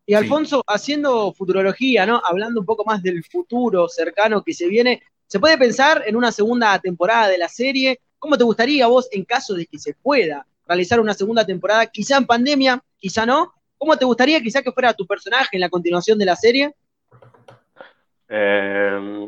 Y 0.06 0.14
Alfonso, 0.14 0.62
haciendo 0.68 1.32
futurología, 1.32 2.06
¿no? 2.06 2.22
Hablando 2.22 2.60
un 2.60 2.66
poco 2.66 2.84
más 2.84 3.02
del 3.02 3.24
futuro 3.24 3.88
cercano 3.88 4.44
que 4.44 4.54
se 4.54 4.68
viene, 4.68 5.04
¿se 5.26 5.40
puede 5.40 5.58
pensar 5.58 6.04
en 6.06 6.18
una 6.18 6.34
segunda 6.34 6.78
temporada 6.80 7.30
de 7.30 7.38
la 7.38 7.48
serie? 7.48 8.02
¿Cómo 8.20 8.38
te 8.38 8.44
gustaría 8.44 8.88
vos, 8.88 9.08
en 9.14 9.24
caso 9.24 9.54
de 9.54 9.68
que 9.68 9.80
se 9.80 9.94
pueda 9.94 10.46
realizar 10.68 11.00
una 11.00 11.14
segunda 11.14 11.46
temporada, 11.46 11.86
quizá 11.86 12.18
en 12.18 12.26
pandemia, 12.26 12.84
quizá 13.00 13.26
no? 13.26 13.54
¿Cómo 13.84 13.98
te 13.98 14.06
gustaría 14.06 14.40
quizá 14.40 14.62
que 14.62 14.72
fuera 14.72 14.94
tu 14.94 15.06
personaje 15.06 15.50
en 15.58 15.60
la 15.60 15.68
continuación 15.68 16.18
de 16.18 16.26
la 16.26 16.38
serie? 16.38 16.74
Eh, 18.30 19.28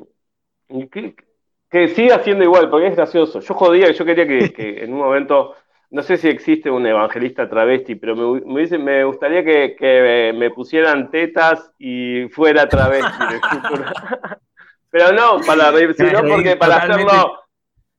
que, 1.69 1.87
siga 1.89 2.23
siendo 2.23 2.45
igual, 2.45 2.69
porque 2.69 2.87
es 2.87 2.95
gracioso. 2.95 3.41
Yo 3.41 3.53
jodía, 3.53 3.91
yo 3.91 4.05
quería 4.05 4.25
que 4.25 4.81
en 4.81 4.93
un 4.93 4.99
momento 4.99 5.55
no 5.91 6.01
sé 6.03 6.15
si 6.15 6.29
existe 6.29 6.71
un 6.71 6.85
evangelista 6.85 7.49
travesti, 7.49 7.95
pero 7.95 8.15
me, 8.15 8.67
me, 8.77 9.03
gustaría 9.03 9.43
que, 9.43 10.33
me 10.33 10.51
pusieran 10.51 11.11
tetas 11.11 11.69
y 11.77 12.29
fuera 12.29 12.69
travesti 12.69 13.09
pero 14.89 15.11
no, 15.11 15.41
para 15.45 15.71
sino 15.93 16.21
porque 16.29 16.55
para 16.55 16.77
hacerlo, 16.77 17.44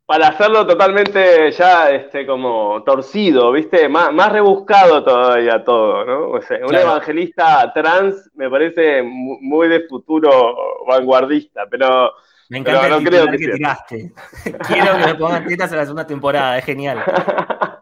para 0.06 0.28
hacerlo 0.28 0.64
totalmente 0.64 1.50
ya 1.50 1.90
este, 1.90 2.24
como 2.24 2.82
torcido, 2.84 3.50
¿viste? 3.50 3.88
Más, 3.88 4.12
más 4.12 4.32
rebuscado 4.32 5.02
todavía 5.02 5.64
todo, 5.64 6.04
¿no? 6.04 6.30
un 6.30 6.74
evangelista 6.74 7.72
trans 7.74 8.30
me 8.36 8.48
parece 8.48 9.02
muy 9.02 9.68
de 9.68 9.80
futuro 9.88 10.56
vanguardista, 10.86 11.64
pero 11.68 12.12
me 12.48 12.58
encanta 12.58 12.86
el 12.86 13.04
creo 13.04 13.26
que, 13.26 13.38
tiraste. 13.38 14.12
Quiero 14.68 14.96
que 14.96 15.06
me 15.06 15.14
pongan 15.16 15.44
tetas 15.44 15.72
en 15.72 15.78
la 15.78 15.84
segunda 15.84 16.06
temporada, 16.06 16.56
es 16.56 16.64
genial. 16.64 17.02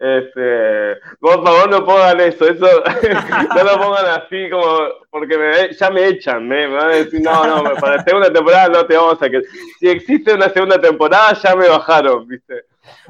Este, 0.00 0.96
por 1.20 1.44
favor 1.44 1.68
no 1.68 1.84
pongan 1.84 2.18
eso, 2.20 2.48
eso 2.48 2.66
no 3.54 3.64
lo 3.64 3.78
pongan 3.78 4.06
así 4.06 4.48
como 4.48 4.64
porque 5.10 5.36
me, 5.36 5.74
ya 5.74 5.90
me 5.90 6.06
echan, 6.06 6.48
me, 6.48 6.68
van 6.68 6.86
a 6.86 6.94
decir, 6.94 7.20
no, 7.20 7.62
no, 7.62 7.74
para 7.74 7.96
la 7.96 8.04
segunda 8.04 8.32
temporada 8.32 8.68
no 8.68 8.86
te 8.86 8.96
vamos 8.96 9.20
a 9.20 9.28
que 9.28 9.42
si 9.78 9.90
existe 9.90 10.32
una 10.32 10.48
segunda 10.48 10.80
temporada 10.80 11.34
ya 11.34 11.54
me 11.54 11.68
bajaron, 11.68 12.26
¿viste? 12.26 12.64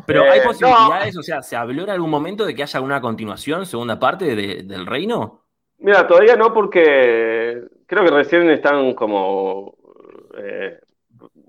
Pero 0.05 0.25
hay 0.25 0.41
eh, 0.41 0.43
posibilidades, 0.45 1.17
o 1.17 1.23
sea, 1.23 1.43
¿se 1.43 1.55
habló 1.55 1.85
en 1.85 1.91
algún 1.91 2.11
momento 2.11 2.45
de 2.45 2.57
que 2.57 2.65
haya 2.65 2.81
una 2.81 3.01
continuación, 3.01 3.67
segunda 3.67 4.01
parte 4.01 4.35
del 4.35 4.85
reino? 4.85 5.45
Mira, 5.79 6.09
todavía 6.09 6.35
no 6.35 6.53
porque 6.53 7.63
creo 7.87 8.05
que 8.05 8.11
recién 8.11 8.51
están 8.51 8.95
como 8.95 9.77
eh, 10.37 10.81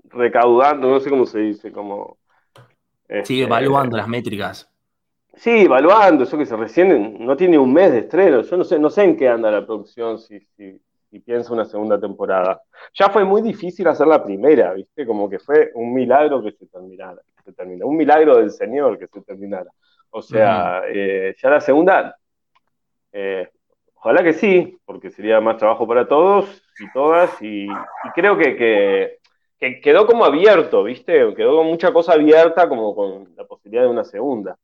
recaudando, 0.04 0.88
no 0.88 1.00
sé 1.00 1.10
cómo 1.10 1.26
se 1.26 1.40
dice, 1.40 1.72
como... 1.72 2.18
Sí, 3.24 3.42
evaluando 3.42 3.96
las 3.96 4.06
métricas. 4.06 4.71
Sí, 5.34 5.62
evaluando, 5.62 6.24
eso 6.24 6.36
que 6.36 6.44
se 6.44 6.56
recién 6.56 7.24
no 7.24 7.36
tiene 7.36 7.58
un 7.58 7.72
mes 7.72 7.90
de 7.92 8.00
estreno. 8.00 8.42
Yo 8.42 8.56
no 8.56 8.64
sé, 8.64 8.78
no 8.78 8.90
sé 8.90 9.04
en 9.04 9.16
qué 9.16 9.28
anda 9.28 9.50
la 9.50 9.64
producción 9.64 10.18
si, 10.18 10.40
si, 10.56 10.80
piensa 11.24 11.52
una 11.52 11.64
segunda 11.64 11.98
temporada. 12.00 12.62
Ya 12.94 13.08
fue 13.08 13.24
muy 13.24 13.42
difícil 13.42 13.86
hacer 13.88 14.06
la 14.06 14.22
primera, 14.22 14.72
¿viste? 14.74 15.06
Como 15.06 15.28
que 15.28 15.38
fue 15.38 15.70
un 15.74 15.92
milagro 15.92 16.42
que 16.42 16.52
se 16.52 16.66
terminara, 16.66 17.20
se 17.44 17.52
terminara. 17.52 17.86
un 17.86 17.96
milagro 17.96 18.38
del 18.38 18.50
Señor 18.50 18.98
que 18.98 19.06
se 19.08 19.20
terminara. 19.22 19.70
O 20.10 20.20
sea, 20.22 20.82
eh, 20.88 21.34
ya 21.40 21.50
la 21.50 21.60
segunda, 21.60 22.16
eh, 23.12 23.48
ojalá 23.94 24.22
que 24.22 24.34
sí, 24.34 24.78
porque 24.84 25.10
sería 25.10 25.40
más 25.40 25.56
trabajo 25.56 25.86
para 25.86 26.06
todos 26.06 26.62
y 26.78 26.90
todas, 26.92 27.30
y, 27.42 27.66
creo 28.14 28.36
que, 28.36 29.18
que, 29.58 29.80
quedó 29.80 30.06
como 30.06 30.24
abierto, 30.24 30.82
¿viste? 30.84 31.34
Quedó 31.34 31.56
con 31.56 31.66
mucha 31.66 31.92
cosa 31.92 32.12
abierta 32.12 32.68
como 32.68 32.94
con 32.94 33.34
la 33.36 33.44
posibilidad 33.44 33.84
de 33.84 33.90
una 33.90 34.04
segunda. 34.04 34.58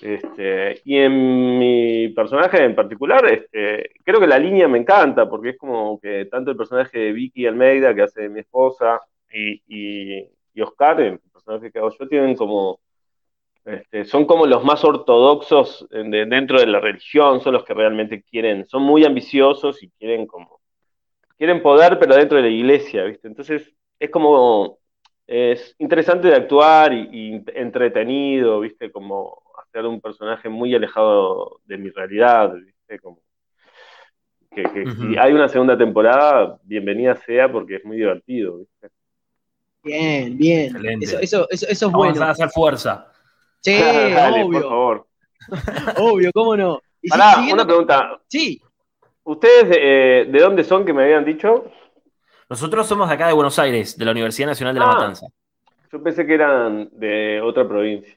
Este, 0.00 0.80
y 0.84 0.98
en 0.98 1.58
mi 1.58 2.08
personaje 2.08 2.62
en 2.62 2.74
particular, 2.74 3.24
este, 3.26 3.90
creo 4.02 4.20
que 4.20 4.26
la 4.26 4.38
línea 4.38 4.68
me 4.68 4.78
encanta, 4.78 5.28
porque 5.28 5.50
es 5.50 5.58
como 5.58 5.98
que 6.00 6.26
tanto 6.26 6.50
el 6.50 6.56
personaje 6.56 6.98
de 6.98 7.12
Vicky 7.12 7.46
Almeida, 7.46 7.94
que 7.94 8.02
hace 8.02 8.28
mi 8.28 8.40
esposa, 8.40 9.00
y, 9.32 9.62
y, 9.66 10.62
Oscar, 10.62 11.00
el 11.00 11.18
personaje 11.32 11.70
que 11.70 11.78
hago 11.78 11.90
yo, 11.98 12.08
tienen 12.08 12.36
como, 12.36 12.80
este, 13.64 14.04
son 14.04 14.26
como 14.26 14.46
los 14.46 14.64
más 14.64 14.84
ortodoxos 14.84 15.86
dentro 15.90 16.60
de 16.60 16.66
la 16.66 16.80
religión, 16.80 17.40
son 17.40 17.54
los 17.54 17.64
que 17.64 17.74
realmente 17.74 18.22
quieren, 18.22 18.66
son 18.66 18.82
muy 18.82 19.04
ambiciosos 19.04 19.82
y 19.82 19.90
quieren 19.90 20.26
como, 20.26 20.60
quieren 21.36 21.62
poder, 21.62 21.98
pero 21.98 22.14
dentro 22.14 22.36
de 22.36 22.44
la 22.44 22.50
iglesia, 22.50 23.04
¿viste? 23.04 23.26
Entonces, 23.28 23.74
es 23.98 24.10
como, 24.10 24.78
es 25.26 25.74
interesante 25.78 26.28
de 26.28 26.36
actuar 26.36 26.92
y, 26.92 27.08
y 27.12 27.44
entretenido, 27.54 28.60
¿viste? 28.60 28.92
Como 28.92 29.43
ser 29.74 29.86
un 29.86 30.00
personaje 30.00 30.48
muy 30.48 30.72
alejado 30.72 31.60
de 31.64 31.76
mi 31.76 31.90
realidad, 31.90 32.54
¿viste? 32.54 33.00
Como 33.00 33.18
que, 34.54 34.86
si 34.86 35.18
hay 35.18 35.32
una 35.32 35.48
segunda 35.48 35.76
temporada, 35.76 36.60
bienvenida 36.62 37.16
sea 37.16 37.50
porque 37.50 37.76
es 37.76 37.84
muy 37.84 37.96
divertido, 37.96 38.58
¿viste? 38.58 38.88
Bien, 39.82 40.38
bien. 40.38 40.76
Eso, 41.02 41.18
eso, 41.18 41.48
eso, 41.50 41.66
es 41.68 41.92
bueno. 41.92 42.14
Vamos 42.14 42.20
a 42.20 42.30
hacer 42.30 42.50
fuerza. 42.50 43.12
Sí, 43.60 43.74
obvio. 44.32 44.60
por 44.60 44.62
favor. 44.62 45.06
obvio, 45.98 46.30
¿cómo 46.32 46.56
no? 46.56 46.80
Pará, 47.08 47.44
una 47.52 47.66
pregunta. 47.66 48.20
Sí. 48.28 48.62
¿Ustedes 49.24 49.76
eh, 49.76 50.28
de 50.30 50.40
dónde 50.40 50.62
son 50.62 50.84
que 50.84 50.92
me 50.92 51.02
habían 51.02 51.24
dicho? 51.24 51.64
Nosotros 52.48 52.86
somos 52.86 53.08
de 53.08 53.14
acá 53.16 53.26
de 53.26 53.32
Buenos 53.32 53.58
Aires, 53.58 53.98
de 53.98 54.04
la 54.04 54.12
Universidad 54.12 54.46
Nacional 54.46 54.74
de 54.74 54.80
La 54.80 54.86
ah, 54.86 54.94
Matanza. 54.94 55.26
Yo 55.90 56.00
pensé 56.00 56.24
que 56.24 56.34
eran 56.34 56.90
de 56.92 57.40
otra 57.40 57.66
provincia. 57.66 58.16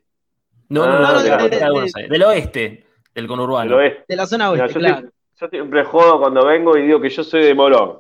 No, 0.69 0.85
no, 0.85 0.99
no, 0.99 1.21
del 1.21 2.23
oeste, 2.23 2.85
del 3.13 3.27
conurbano. 3.27 3.77
De 3.77 4.15
la 4.15 4.25
zona 4.25 4.51
oeste, 4.51 4.79
claro. 4.79 5.09
yo 5.39 5.47
siempre 5.47 5.83
jodo 5.85 6.19
cuando 6.19 6.45
vengo 6.45 6.77
y 6.77 6.83
digo 6.83 6.99
que 6.99 7.09
yo 7.09 7.23
soy 7.23 7.43
de 7.43 7.53
Morón. 7.53 7.99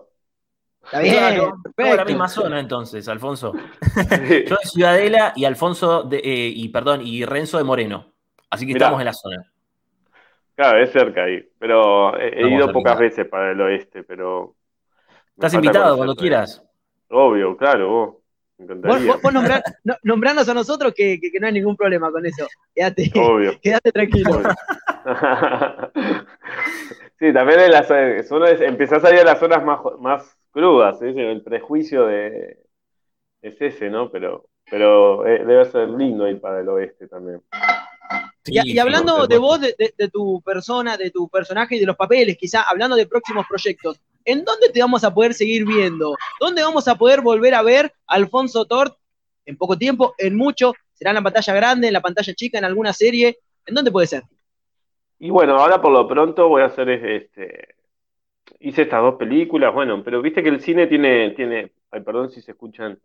Está 0.83 0.99
bien, 1.01 1.97
la 1.97 2.05
misma 2.05 2.29
zona 2.29 2.59
entonces, 2.59 3.07
Alfonso. 3.09 3.53
yo 4.47 4.55
de 4.55 4.57
Ciudadela 4.63 5.33
y 5.35 5.43
Alfonso 5.43 6.03
de, 6.03 6.17
eh, 6.17 6.51
y 6.55 6.69
perdón, 6.69 7.01
y 7.03 7.25
Renzo 7.25 7.57
de 7.57 7.65
Moreno. 7.65 8.13
Así 8.49 8.65
que 8.65 8.71
estamos 8.73 8.99
en 8.99 9.05
la 9.05 9.13
zona. 9.13 9.51
Claro, 10.55 10.81
es 10.81 10.91
cerca 10.91 11.25
ahí. 11.25 11.45
Pero 11.59 12.17
he, 12.17 12.49
ido 12.49 12.71
pocas 12.71 12.97
veces 12.97 13.27
para 13.27 13.51
el 13.51 13.61
oeste, 13.61 14.03
pero. 14.03 14.55
Estás 15.35 15.53
invitado 15.53 15.97
cuando 15.97 16.15
quieras. 16.15 16.63
Obvio, 17.09 17.55
claro, 17.57 17.89
vos. 17.89 18.15
Vos, 18.59 19.21
vos, 19.21 19.33
nombrarnos 20.03 20.49
a 20.49 20.53
nosotros 20.53 20.93
que, 20.95 21.19
no 21.39 21.47
hay 21.47 21.53
ningún 21.53 21.75
problema 21.75 22.11
con 22.11 22.25
eso. 22.25 22.47
Quédate, 22.73 23.11
quédate 23.61 23.91
tranquilo. 23.91 24.41
sí, 27.19 27.31
también 27.33 27.59
en 27.59 27.71
las 27.71 27.87
zonas, 28.27 28.59
empezás 28.61 29.03
a 29.03 29.13
ir 29.13 29.19
a 29.19 29.25
las 29.25 29.39
zonas 29.39 29.63
más, 29.63 29.79
más 29.99 30.37
crudas, 30.51 30.99
el 31.01 31.43
prejuicio 31.43 32.07
de, 32.07 32.57
es 33.41 33.61
ese, 33.61 33.89
¿no? 33.89 34.09
Pero, 34.11 34.49
pero 34.69 35.25
eh, 35.27 35.45
debe 35.45 35.65
ser 35.65 35.89
lindo 35.89 36.27
ir 36.27 36.41
para 36.41 36.61
el 36.61 36.69
oeste 36.69 37.07
también. 37.07 37.41
y, 38.45 38.79
hablando 38.79 39.27
de 39.27 39.37
vos, 39.37 39.61
de, 39.61 40.09
tu 40.11 40.41
persona, 40.41 40.97
de 40.97 41.11
tu 41.11 41.29
personaje 41.29 41.75
y 41.75 41.79
de 41.79 41.85
los 41.85 41.95
papeles, 41.95 42.37
quizá 42.37 42.63
hablando 42.63 42.95
de 42.95 43.05
próximos 43.05 43.45
proyectos, 43.47 44.01
¿en 44.27 44.43
dónde 44.43 44.69
te 44.69 44.81
vamos 44.81 45.03
a 45.05 45.13
poder 45.13 45.33
seguir 45.33 45.65
viendo? 45.65 46.15
¿Dónde 46.39 46.61
vamos 46.61 46.87
a 46.89 46.95
poder 46.95 47.21
volver 47.21 47.55
a 47.55 47.63
ver 47.63 47.93
a 48.05 48.15
Alfonso 48.15 48.65
Tort 48.65 48.93
en 49.45 49.55
poco 49.55 49.77
tiempo, 49.77 50.13
en 50.17 50.35
mucho? 50.35 50.73
¿Será 50.93 51.11
en 51.11 51.15
la 51.15 51.23
pantalla 51.23 51.53
grande, 51.53 51.87
en 51.87 51.93
la 51.93 52.01
pantalla 52.01 52.33
chica, 52.33 52.57
en 52.57 52.65
alguna 52.65 52.91
serie? 52.91 53.37
¿En 53.65 53.73
dónde 53.73 53.91
puede 53.91 54.07
ser? 54.07 54.23
Y 55.19 55.29
bueno, 55.29 55.57
ahora 55.57 55.81
por 55.81 55.93
lo 55.93 56.05
pronto 56.07 56.49
voy 56.49 56.61
a 56.61 56.65
hacer 56.65 56.89
este. 56.89 57.75
Hice 58.59 58.83
estas 58.83 59.01
dos 59.01 59.15
películas, 59.15 59.73
bueno, 59.73 60.03
pero 60.03 60.21
viste 60.21 60.43
que 60.43 60.49
el 60.49 60.61
cine 60.61 60.87
tiene, 60.87 61.31
tiene, 61.31 61.71
ay, 61.91 62.01
perdón 62.01 62.29
si 62.29 62.41
se 62.41 62.51
escuchan, 62.51 62.99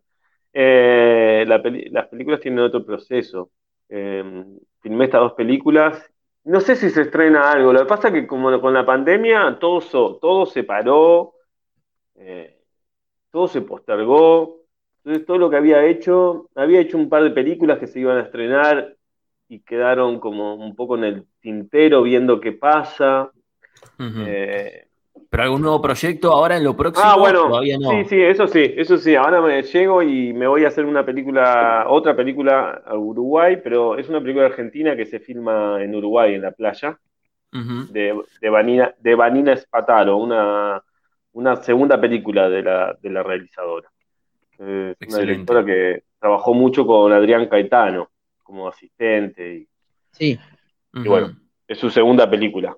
eh, 0.51 1.45
las 1.47 2.07
películas 2.07 2.41
tienen 2.41 2.59
otro 2.59 2.85
proceso. 2.85 3.49
Eh, 3.87 4.43
filmé 4.81 5.05
estas 5.05 5.21
dos 5.21 5.33
películas 5.33 6.12
no 6.45 6.59
sé 6.59 6.75
si 6.75 6.89
se 6.89 7.01
estrena 7.03 7.51
algo. 7.51 7.73
Lo 7.73 7.79
que 7.79 7.85
pasa 7.85 8.07
es 8.09 8.13
que 8.13 8.27
como 8.27 8.59
con 8.59 8.73
la 8.73 8.85
pandemia 8.85 9.57
todo, 9.59 10.17
todo 10.17 10.45
se 10.45 10.63
paró, 10.63 11.33
eh, 12.15 12.59
todo 13.31 13.47
se 13.47 13.61
postergó. 13.61 14.61
Entonces 14.97 15.25
todo 15.25 15.37
lo 15.37 15.49
que 15.49 15.57
había 15.57 15.85
hecho, 15.85 16.49
había 16.55 16.79
hecho 16.79 16.97
un 16.97 17.09
par 17.09 17.23
de 17.23 17.31
películas 17.31 17.79
que 17.79 17.87
se 17.87 17.99
iban 17.99 18.17
a 18.17 18.21
estrenar 18.21 18.95
y 19.49 19.59
quedaron 19.59 20.19
como 20.19 20.55
un 20.55 20.75
poco 20.75 20.97
en 20.97 21.03
el 21.03 21.27
tintero 21.41 22.03
viendo 22.03 22.39
qué 22.39 22.53
pasa. 22.53 23.31
Eh, 23.99 24.87
¿Pero 25.33 25.45
algún 25.45 25.63
nuevo 25.63 25.81
proyecto 25.81 26.31
ahora 26.31 26.57
en 26.57 26.63
lo 26.63 26.77
próximo? 26.77 27.09
Ah, 27.09 27.17
bueno, 27.17 27.47
Todavía 27.47 27.75
no. 27.79 27.89
sí, 27.89 28.05
sí, 28.05 28.21
eso 28.21 28.47
sí, 28.47 28.71
eso 28.77 28.99
sí. 28.99 29.15
Ahora 29.15 29.41
me 29.41 29.63
llego 29.63 30.03
y 30.03 30.31
me 30.31 30.45
voy 30.45 30.63
a 30.63 30.67
hacer 30.67 30.85
una 30.85 31.03
película, 31.03 31.85
otra 31.89 32.15
película 32.15 32.83
a 32.85 32.95
Uruguay, 32.95 33.57
pero 33.63 33.97
es 33.97 34.07
una 34.09 34.21
película 34.21 34.45
argentina 34.45 34.95
que 34.95 35.07
se 35.07 35.19
filma 35.19 35.83
en 35.83 35.95
Uruguay, 35.95 36.35
en 36.35 36.43
la 36.43 36.51
playa, 36.51 36.99
de, 37.51 38.15
de, 38.41 38.49
Vanina, 38.51 38.93
de 38.99 39.15
Vanina 39.15 39.57
Spataro, 39.57 40.17
una, 40.17 40.79
una 41.31 41.55
segunda 41.55 41.99
película 41.99 42.47
de 42.47 42.61
la, 42.61 42.95
de 43.01 43.09
la 43.09 43.23
realizadora. 43.23 43.89
Es 44.59 45.07
una 45.07 45.17
directora 45.17 45.65
que 45.65 46.03
trabajó 46.19 46.53
mucho 46.53 46.85
con 46.85 47.11
Adrián 47.11 47.47
Caetano 47.47 48.11
como 48.43 48.67
asistente 48.67 49.55
y 49.55 49.67
Sí. 50.11 50.39
Ujú. 50.93 51.09
bueno. 51.09 51.35
es 51.67 51.79
su 51.79 51.89
segunda 51.89 52.29
película. 52.29 52.77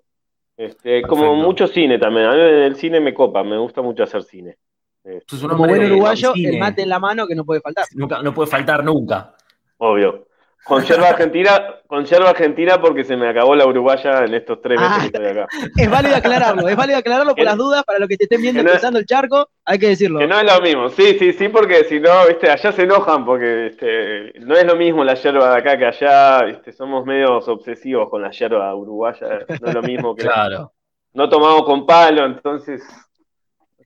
Este, 0.57 1.01
como 1.03 1.35
mucho 1.35 1.67
cine 1.67 1.99
también. 1.99 2.27
A 2.27 2.33
mí 2.33 2.39
en 2.39 2.63
el 2.63 2.75
cine 2.75 2.99
me 2.99 3.13
copa, 3.13 3.43
me 3.43 3.57
gusta 3.57 3.81
mucho 3.81 4.03
hacer 4.03 4.23
cine. 4.23 4.57
Este, 5.03 5.37
Como 5.37 5.63
hombre 5.63 5.79
buen 5.79 5.91
uruguayo, 5.91 6.33
el 6.35 6.57
mate 6.57 6.81
en 6.81 6.89
la 6.89 6.99
mano 6.99 7.27
que 7.27 7.35
no 7.35 7.45
puede 7.45 7.61
faltar. 7.61 7.85
Nunca, 7.93 8.21
no 8.21 8.33
puede 8.33 8.49
faltar 8.49 8.83
nunca. 8.83 9.35
Obvio. 9.77 10.27
Con 10.65 10.83
yerba 10.83 11.09
argentina, 11.09 11.75
con 11.85 12.05
yerba 12.05 12.31
argentina 12.31 12.81
porque 12.81 13.03
se 13.03 13.15
me 13.15 13.29
acabó 13.29 13.53
la 13.55 13.67
uruguaya 13.67 14.25
en 14.25 14.33
estos 14.33 14.61
tres 14.61 14.79
meses 14.79 14.95
Ah. 14.97 14.99
que 15.01 15.05
estoy 15.07 15.25
acá. 15.27 15.47
Es 15.77 15.89
válido 15.91 16.15
aclararlo, 16.15 16.67
es 16.67 16.75
válido 16.75 16.97
aclararlo 16.97 17.35
por 17.35 17.45
las 17.45 17.55
dudas, 17.57 17.83
para 17.83 17.99
los 17.99 18.09
que 18.09 18.17
te 18.17 18.23
estén 18.23 18.41
viendo 18.41 18.63
no- 18.63 18.71
cruzando 18.71 18.97
el 18.97 19.05
charco, 19.05 19.47
hay 19.63 19.77
que 19.77 19.89
decirlo. 19.89 20.17
Que 20.19 20.25
no 20.27 20.39
es 20.39 20.51
lo 20.51 20.61
mismo, 20.61 20.89
sí, 20.89 21.17
sí, 21.19 21.33
sí, 21.33 21.49
porque 21.49 21.83
si 21.83 21.99
no, 21.99 22.25
viste, 22.27 22.49
allá 22.49 22.71
se 22.71 22.81
enojan 22.81 23.23
porque 23.25 23.67
este, 23.67 24.33
no 24.39 24.55
es 24.55 24.65
lo 24.65 24.75
mismo 24.75 25.03
la 25.03 25.13
yerba 25.13 25.51
de 25.51 25.57
acá 25.59 25.77
que 25.77 25.85
allá, 25.85 26.43
viste, 26.45 26.71
somos 26.71 27.05
medios 27.05 27.47
obsesivos 27.47 28.09
con 28.09 28.23
la 28.23 28.31
yerba 28.31 28.73
uruguaya, 28.73 29.45
no 29.61 29.67
es 29.67 29.73
lo 29.73 29.81
mismo 29.83 30.15
que 30.15 30.23
Claro. 30.27 30.73
no 31.13 31.29
tomamos 31.29 31.63
con 31.63 31.85
palo, 31.85 32.25
entonces 32.25 32.81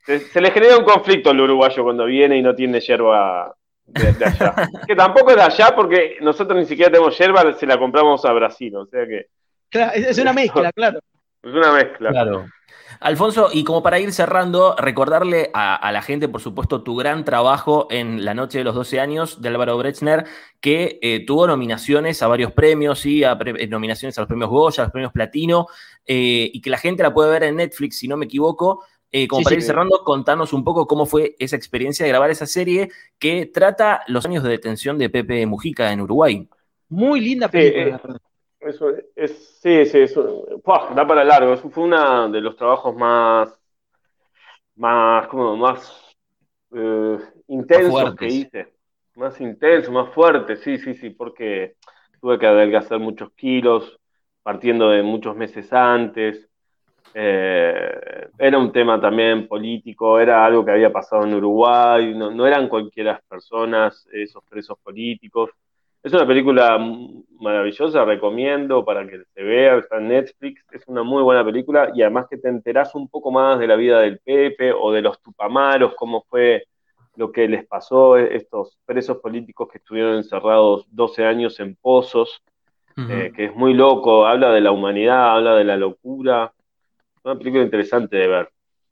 se, 0.06 0.20
se 0.20 0.40
le 0.40 0.50
genera 0.52 0.78
un 0.78 0.86
conflicto 0.86 1.30
al 1.30 1.42
uruguayo 1.42 1.84
cuando 1.84 2.06
viene 2.06 2.38
y 2.38 2.42
no 2.42 2.56
tiene 2.56 2.80
yerba 2.80 3.54
de, 3.94 4.14
de 4.14 4.26
allá. 4.26 4.56
Que 4.88 4.96
tampoco 4.96 5.32
es 5.32 5.36
de 5.38 5.42
allá 5.44 5.74
porque 5.76 6.18
nosotros 6.22 6.58
ni 6.60 6.66
siquiera 6.66 6.92
tenemos 6.92 7.18
yerba, 7.18 7.54
se 7.54 7.66
la 7.66 7.78
compramos 7.78 8.24
a 8.26 8.34
Brasil, 8.34 8.76
o 8.76 8.86
sea 8.86 9.06
que 9.08 9.28
Claro, 9.70 9.92
es 9.94 10.18
una 10.18 10.34
mezcla, 10.34 10.72
claro. 10.72 11.00
es 11.44 11.54
una 11.54 11.72
mezcla. 11.72 12.10
Claro. 12.10 12.46
Alfonso, 13.02 13.50
y 13.54 13.64
como 13.64 13.84
para 13.84 14.00
ir 14.00 14.12
cerrando, 14.12 14.76
recordarle 14.78 15.52
a, 15.54 15.76
a 15.76 15.92
la 15.92 16.02
gente, 16.02 16.28
por 16.28 16.42
supuesto, 16.42 16.82
tu 16.82 16.96
gran 16.96 17.24
trabajo 17.24 17.88
en 17.92 18.26
La 18.26 18.34
Noche 18.34 18.58
de 18.58 18.64
los 18.64 18.74
12 18.76 19.00
años 19.00 19.42
de 19.42 19.50
Álvaro 19.50 19.78
Brechner, 19.78 20.26
que 20.60 20.98
eh, 21.02 21.24
tuvo 21.26 21.46
nominaciones 21.48 22.22
a 22.24 22.28
varios 22.28 22.52
premios, 22.52 23.00
¿sí? 23.00 23.24
a 23.24 23.38
pre- 23.38 23.64
eh, 23.64 23.68
nominaciones 23.68 24.18
a 24.18 24.22
los 24.22 24.28
premios 24.28 24.50
Goya, 24.50 24.82
a 24.84 24.86
los 24.88 24.92
premios 24.92 25.14
Platino, 25.14 25.68
eh, 26.06 26.50
y 26.52 26.60
que 26.62 26.70
la 26.72 26.78
gente 26.80 27.04
la 27.04 27.14
puede 27.14 27.30
ver 27.32 27.44
en 27.44 27.58
Netflix, 27.58 28.00
si 28.00 28.08
no 28.08 28.18
me 28.18 28.26
equivoco. 28.26 28.84
Eh, 29.12 29.28
como 29.28 29.40
Sí, 29.40 29.44
para 29.44 29.56
sí. 29.56 29.62
ir 29.62 29.64
cerrando, 29.64 30.04
contanos 30.04 30.54
un 30.54 30.64
poco 30.64 30.86
cómo 30.88 31.06
fue 31.06 31.36
esa 31.40 31.56
experiencia 31.56 32.06
de 32.06 32.12
grabar 32.12 32.30
esa 32.30 32.46
serie 32.46 32.90
que 33.18 33.48
trata 33.48 34.02
los 34.08 34.26
años 34.26 34.44
de 34.44 34.50
detención 34.52 34.98
de 35.00 35.10
Pepe 35.10 35.46
Mujica 35.48 35.92
en 35.92 36.02
Uruguay. 36.02 36.48
Muy 36.90 37.20
linda 37.20 37.50
Sí, 37.52 37.58
película, 37.58 37.98
eh. 37.98 37.98
Eso 38.60 38.90
es, 39.16 39.60
sí, 39.62 39.86
sí, 39.86 40.00
eso, 40.00 40.46
¡pua! 40.64 40.92
da 40.96 41.08
para 41.08 41.24
largo. 41.24 41.54
Eso 41.54 41.70
fue 41.70 41.86
uno 41.86 42.30
de 42.30 42.42
los 42.42 42.56
trabajos 42.58 42.96
más, 42.96 43.58
más, 44.76 45.28
como 45.28 45.56
más 45.58 46.16
eh, 46.74 47.18
intensos 47.48 48.16
que 48.16 48.28
hice. 48.28 48.74
Más 49.16 49.40
intensos, 49.42 49.94
más 49.94 50.14
fuertes, 50.14 50.62
sí, 50.62 50.78
sí, 50.78 50.94
sí, 50.94 51.10
porque 51.10 51.76
tuve 52.22 52.40
que 52.40 52.48
adelgazar 52.48 53.00
muchos 53.00 53.32
kilos, 53.34 54.00
partiendo 54.44 54.90
de 54.90 55.04
muchos 55.04 55.36
meses 55.36 55.74
antes. 55.74 56.50
Eh, 57.14 58.28
era 58.38 58.58
un 58.58 58.72
tema 58.72 59.00
también 59.00 59.48
político, 59.48 60.20
era 60.20 60.46
algo 60.46 60.64
que 60.64 60.72
había 60.72 60.92
pasado 60.92 61.24
en 61.26 61.34
Uruguay, 61.34 62.14
no, 62.16 62.32
no 62.32 62.46
eran 62.46 62.68
cualquiera 62.68 63.22
personas, 63.28 64.08
esos 64.12 64.44
presos 64.44 64.78
políticos. 64.80 65.50
Es 66.02 66.14
una 66.14 66.26
película 66.26 66.80
maravillosa, 67.40 68.06
recomiendo 68.06 68.86
para 68.86 69.06
que 69.06 69.22
se 69.34 69.44
vea, 69.44 69.78
está 69.78 69.98
en 69.98 70.08
Netflix, 70.08 70.64
es 70.72 70.88
una 70.88 71.04
muy 71.04 71.22
buena 71.24 71.44
película 71.44 71.92
y 71.94 72.02
además 72.02 72.28
que 72.30 72.38
te 72.38 72.48
enterás 72.48 72.96
un 72.96 73.10
poco 73.10 73.32
más 73.32 73.60
de 73.60 73.68
la 73.68 73.76
vida 73.76 74.00
del 74.00 74.20
Pepe 74.20 74.72
o 74.72 74.94
de 74.94 75.02
los 75.02 75.22
Tupamaros, 75.22 75.96
cómo 75.96 76.24
fue 76.30 76.64
lo 77.18 77.34
que 77.34 77.50
les 77.50 77.66
pasó, 77.66 78.18
eh, 78.18 78.38
estos 78.38 78.78
presos 78.86 79.18
políticos 79.18 79.68
que 79.70 79.80
estuvieron 79.80 80.16
encerrados 80.16 80.86
12 80.92 81.26
años 81.26 81.60
en 81.60 81.76
pozos, 81.76 82.42
eh, 82.96 83.32
que 83.34 83.46
es 83.46 83.56
muy 83.56 83.74
loco, 83.74 84.26
habla 84.26 84.52
de 84.52 84.60
la 84.60 84.72
humanidad, 84.72 85.36
habla 85.36 85.56
de 85.56 85.64
la 85.64 85.78
locura, 85.78 86.54
una 87.24 87.38
película 87.38 87.64
interesante 87.64 88.18
de 88.18 88.28
ver. 88.28 88.50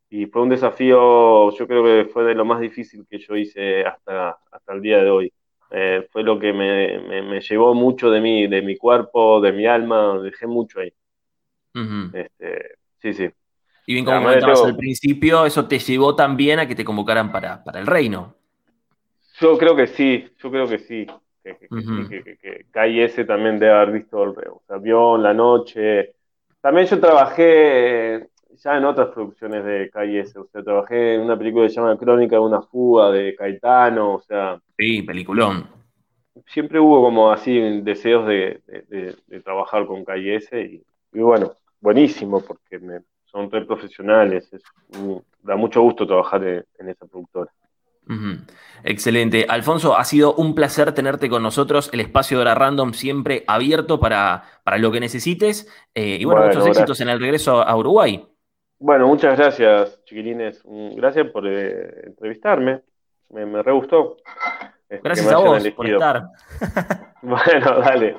Y 0.09 0.25
fue 0.27 0.41
un 0.43 0.49
desafío, 0.49 1.51
yo 1.51 1.67
creo 1.67 1.83
que 1.83 2.09
fue 2.11 2.23
de 2.23 2.35
lo 2.35 2.45
más 2.45 2.61
difícil 2.61 3.05
que 3.09 3.19
yo 3.19 3.35
hice 3.35 3.85
hasta, 3.85 4.37
hasta 4.51 4.73
el 4.73 4.81
día 4.81 4.99
de 5.03 5.09
hoy. 5.09 5.33
Eh, 5.71 6.07
fue 6.11 6.23
lo 6.23 6.39
que 6.39 6.53
me, 6.53 6.99
me- 6.99 7.21
me 7.23 7.41
llevó 7.41 7.73
mucho 7.73 8.09
de 8.09 8.21
mí, 8.21 8.47
de 8.47 8.61
mi 8.61 8.77
cuerpo, 8.77 9.41
de 9.41 9.51
mi 9.51 9.65
alma, 9.65 10.19
dejé 10.21 10.47
mucho 10.47 10.79
ahí. 10.79 10.93
Ujú. 11.75 12.11
Este, 12.11 12.77
sí, 13.01 13.13
sí. 13.13 13.29
Y 13.87 13.93
bien, 13.93 14.05
como 14.05 14.21
comentabas 14.21 14.63
al 14.63 14.75
principio, 14.75 15.45
eso 15.47 15.67
te 15.67 15.79
llevó 15.79 16.15
también 16.15 16.59
a 16.59 16.67
que 16.67 16.75
te 16.75 16.85
convocaran 16.85 17.31
para, 17.31 17.63
para 17.63 17.79
el 17.79 17.87
reino. 17.87 18.35
Yo 19.39 19.57
creo 19.57 19.75
que 19.75 19.87
sí, 19.87 20.27
yo 20.37 20.51
creo 20.51 20.67
que 20.67 20.79
sí. 20.79 21.05
Que, 21.43 21.57
que, 21.57 21.69
Ujú. 21.71 21.95
sí, 21.95 22.07
que, 22.07 22.23
que, 22.23 22.37
que 22.37 22.65
KIS 22.73 23.25
también 23.25 23.59
debe 23.59 23.71
haber 23.73 23.91
visto 23.93 24.23
el 24.23 24.29
o 24.31 24.63
sea, 24.67 24.75
avión, 24.77 25.23
la 25.23 25.33
noche. 25.33 26.15
También 26.61 26.87
yo 26.87 26.99
trabajé 26.99 28.15
eh, 28.15 28.27
ya 28.63 28.77
en 28.77 28.85
otras 28.85 29.09
producciones 29.09 29.63
de 29.63 29.89
KIS, 29.93 30.35
o 30.37 30.47
sea, 30.47 30.63
trabajé 30.63 31.15
en 31.15 31.21
una 31.21 31.37
película 31.37 31.65
que 31.65 31.69
se 31.69 31.75
llama 31.75 31.97
Crónica 31.97 32.35
de 32.35 32.41
una 32.41 32.61
fuga 32.61 33.11
de 33.11 33.35
Caetano, 33.35 34.15
o 34.15 34.21
sea, 34.21 34.59
Sí, 34.77 35.01
peliculón. 35.03 35.67
siempre 36.47 36.79
hubo 36.79 37.01
como 37.01 37.31
así 37.31 37.81
deseos 37.81 38.27
de, 38.27 38.61
de- 38.67 38.81
de- 38.87 39.15
de 39.27 39.41
trabajar 39.41 39.85
con 39.85 40.05
KIS 40.05 40.49
y, 40.53 40.83
y 41.13 41.19
bueno, 41.21 41.53
buenísimo 41.79 42.41
porque 42.41 42.79
me- 42.79 43.01
son 43.25 43.51
re 43.51 43.65
profesionales, 43.65 44.51
es, 44.53 44.63
da 45.41 45.55
mucho 45.55 45.81
gusto 45.81 46.07
trabajar 46.07 46.43
en, 46.43 46.65
en 46.79 46.89
esa 46.89 47.05
productora. 47.05 47.51
Excelente. 48.83 49.45
Alfonso, 49.49 49.97
ha 49.97 50.03
sido 50.05 50.33
un 50.35 50.55
placer 50.55 50.93
tenerte 50.93 51.29
con 51.29 51.43
nosotros. 51.43 51.89
El 51.93 51.99
espacio 51.99 52.37
de 52.37 52.41
Hora 52.43 52.55
Random 52.55 52.93
siempre 52.93 53.43
abierto 53.47 53.99
para, 53.99 54.43
para 54.63 54.77
lo 54.77 54.91
que 54.91 54.99
necesites. 54.99 55.67
Eh, 55.95 56.17
y 56.19 56.25
bueno, 56.25 56.41
Bueno, 56.41 56.55
muchos 56.55 56.67
éxitos 56.77 57.01
en 57.01 57.09
el 57.09 57.19
regreso 57.19 57.61
a 57.61 57.75
Uruguay. 57.75 58.25
Bueno, 58.79 59.07
muchas 59.07 59.37
gracias, 59.37 60.03
chiquilines. 60.05 60.61
Gracias 60.95 61.29
por 61.31 61.47
eh, 61.47 62.03
entrevistarme. 62.07 62.81
Me, 63.29 63.45
me 63.45 63.63
re 63.63 63.71
gustó. 63.73 64.17
este, 64.87 65.01
Gracias 65.03 65.31
a 65.31 65.37
vos 65.37 65.67
por 65.75 65.85
elegido. 65.85 65.97
estar. 65.97 66.23
Bueno, 67.23 67.79
dale. 67.81 68.15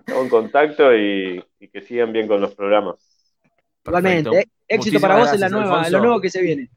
Estamos 0.00 0.24
en 0.24 0.28
contacto 0.28 0.94
y, 0.94 1.42
y 1.60 1.68
que 1.68 1.80
sigan 1.80 2.12
bien 2.12 2.26
con 2.26 2.40
los 2.40 2.54
programas. 2.54 2.96
Perfecto. 3.82 4.32
éxito 4.68 5.00
Muchísimas 5.00 5.02
para 5.02 5.16
vos 5.16 5.32
en, 5.32 5.40
la 5.40 5.48
nueva, 5.48 5.86
en 5.86 5.92
lo 5.92 6.00
nuevo 6.00 6.20
que 6.20 6.28
se 6.28 6.42
viene. 6.42 6.68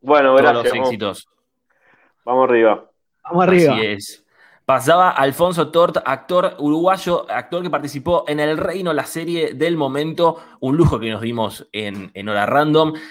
Bueno, 0.00 0.36
Todos 0.36 0.40
gracias. 0.42 0.64
los 0.64 0.72
Vamos, 0.72 0.88
éxitos. 0.88 1.28
Vamos 2.24 2.48
arriba. 2.48 2.90
Vamos 3.24 3.44
arriba. 3.44 3.74
Así 3.74 3.86
es. 3.86 4.24
Pasaba 4.70 5.10
Alfonso 5.10 5.72
Tort, 5.72 5.96
actor 6.04 6.54
uruguayo, 6.58 7.28
actor 7.28 7.60
que 7.60 7.70
participó 7.70 8.24
en 8.28 8.38
El 8.38 8.56
Reino, 8.56 8.92
la 8.92 9.04
serie 9.04 9.52
del 9.52 9.76
momento. 9.76 10.36
Un 10.60 10.76
lujo 10.76 11.00
que 11.00 11.10
nos 11.10 11.20
dimos 11.22 11.66
en, 11.72 12.12
en 12.14 12.28
Hora 12.28 12.46
Random. 12.46 12.92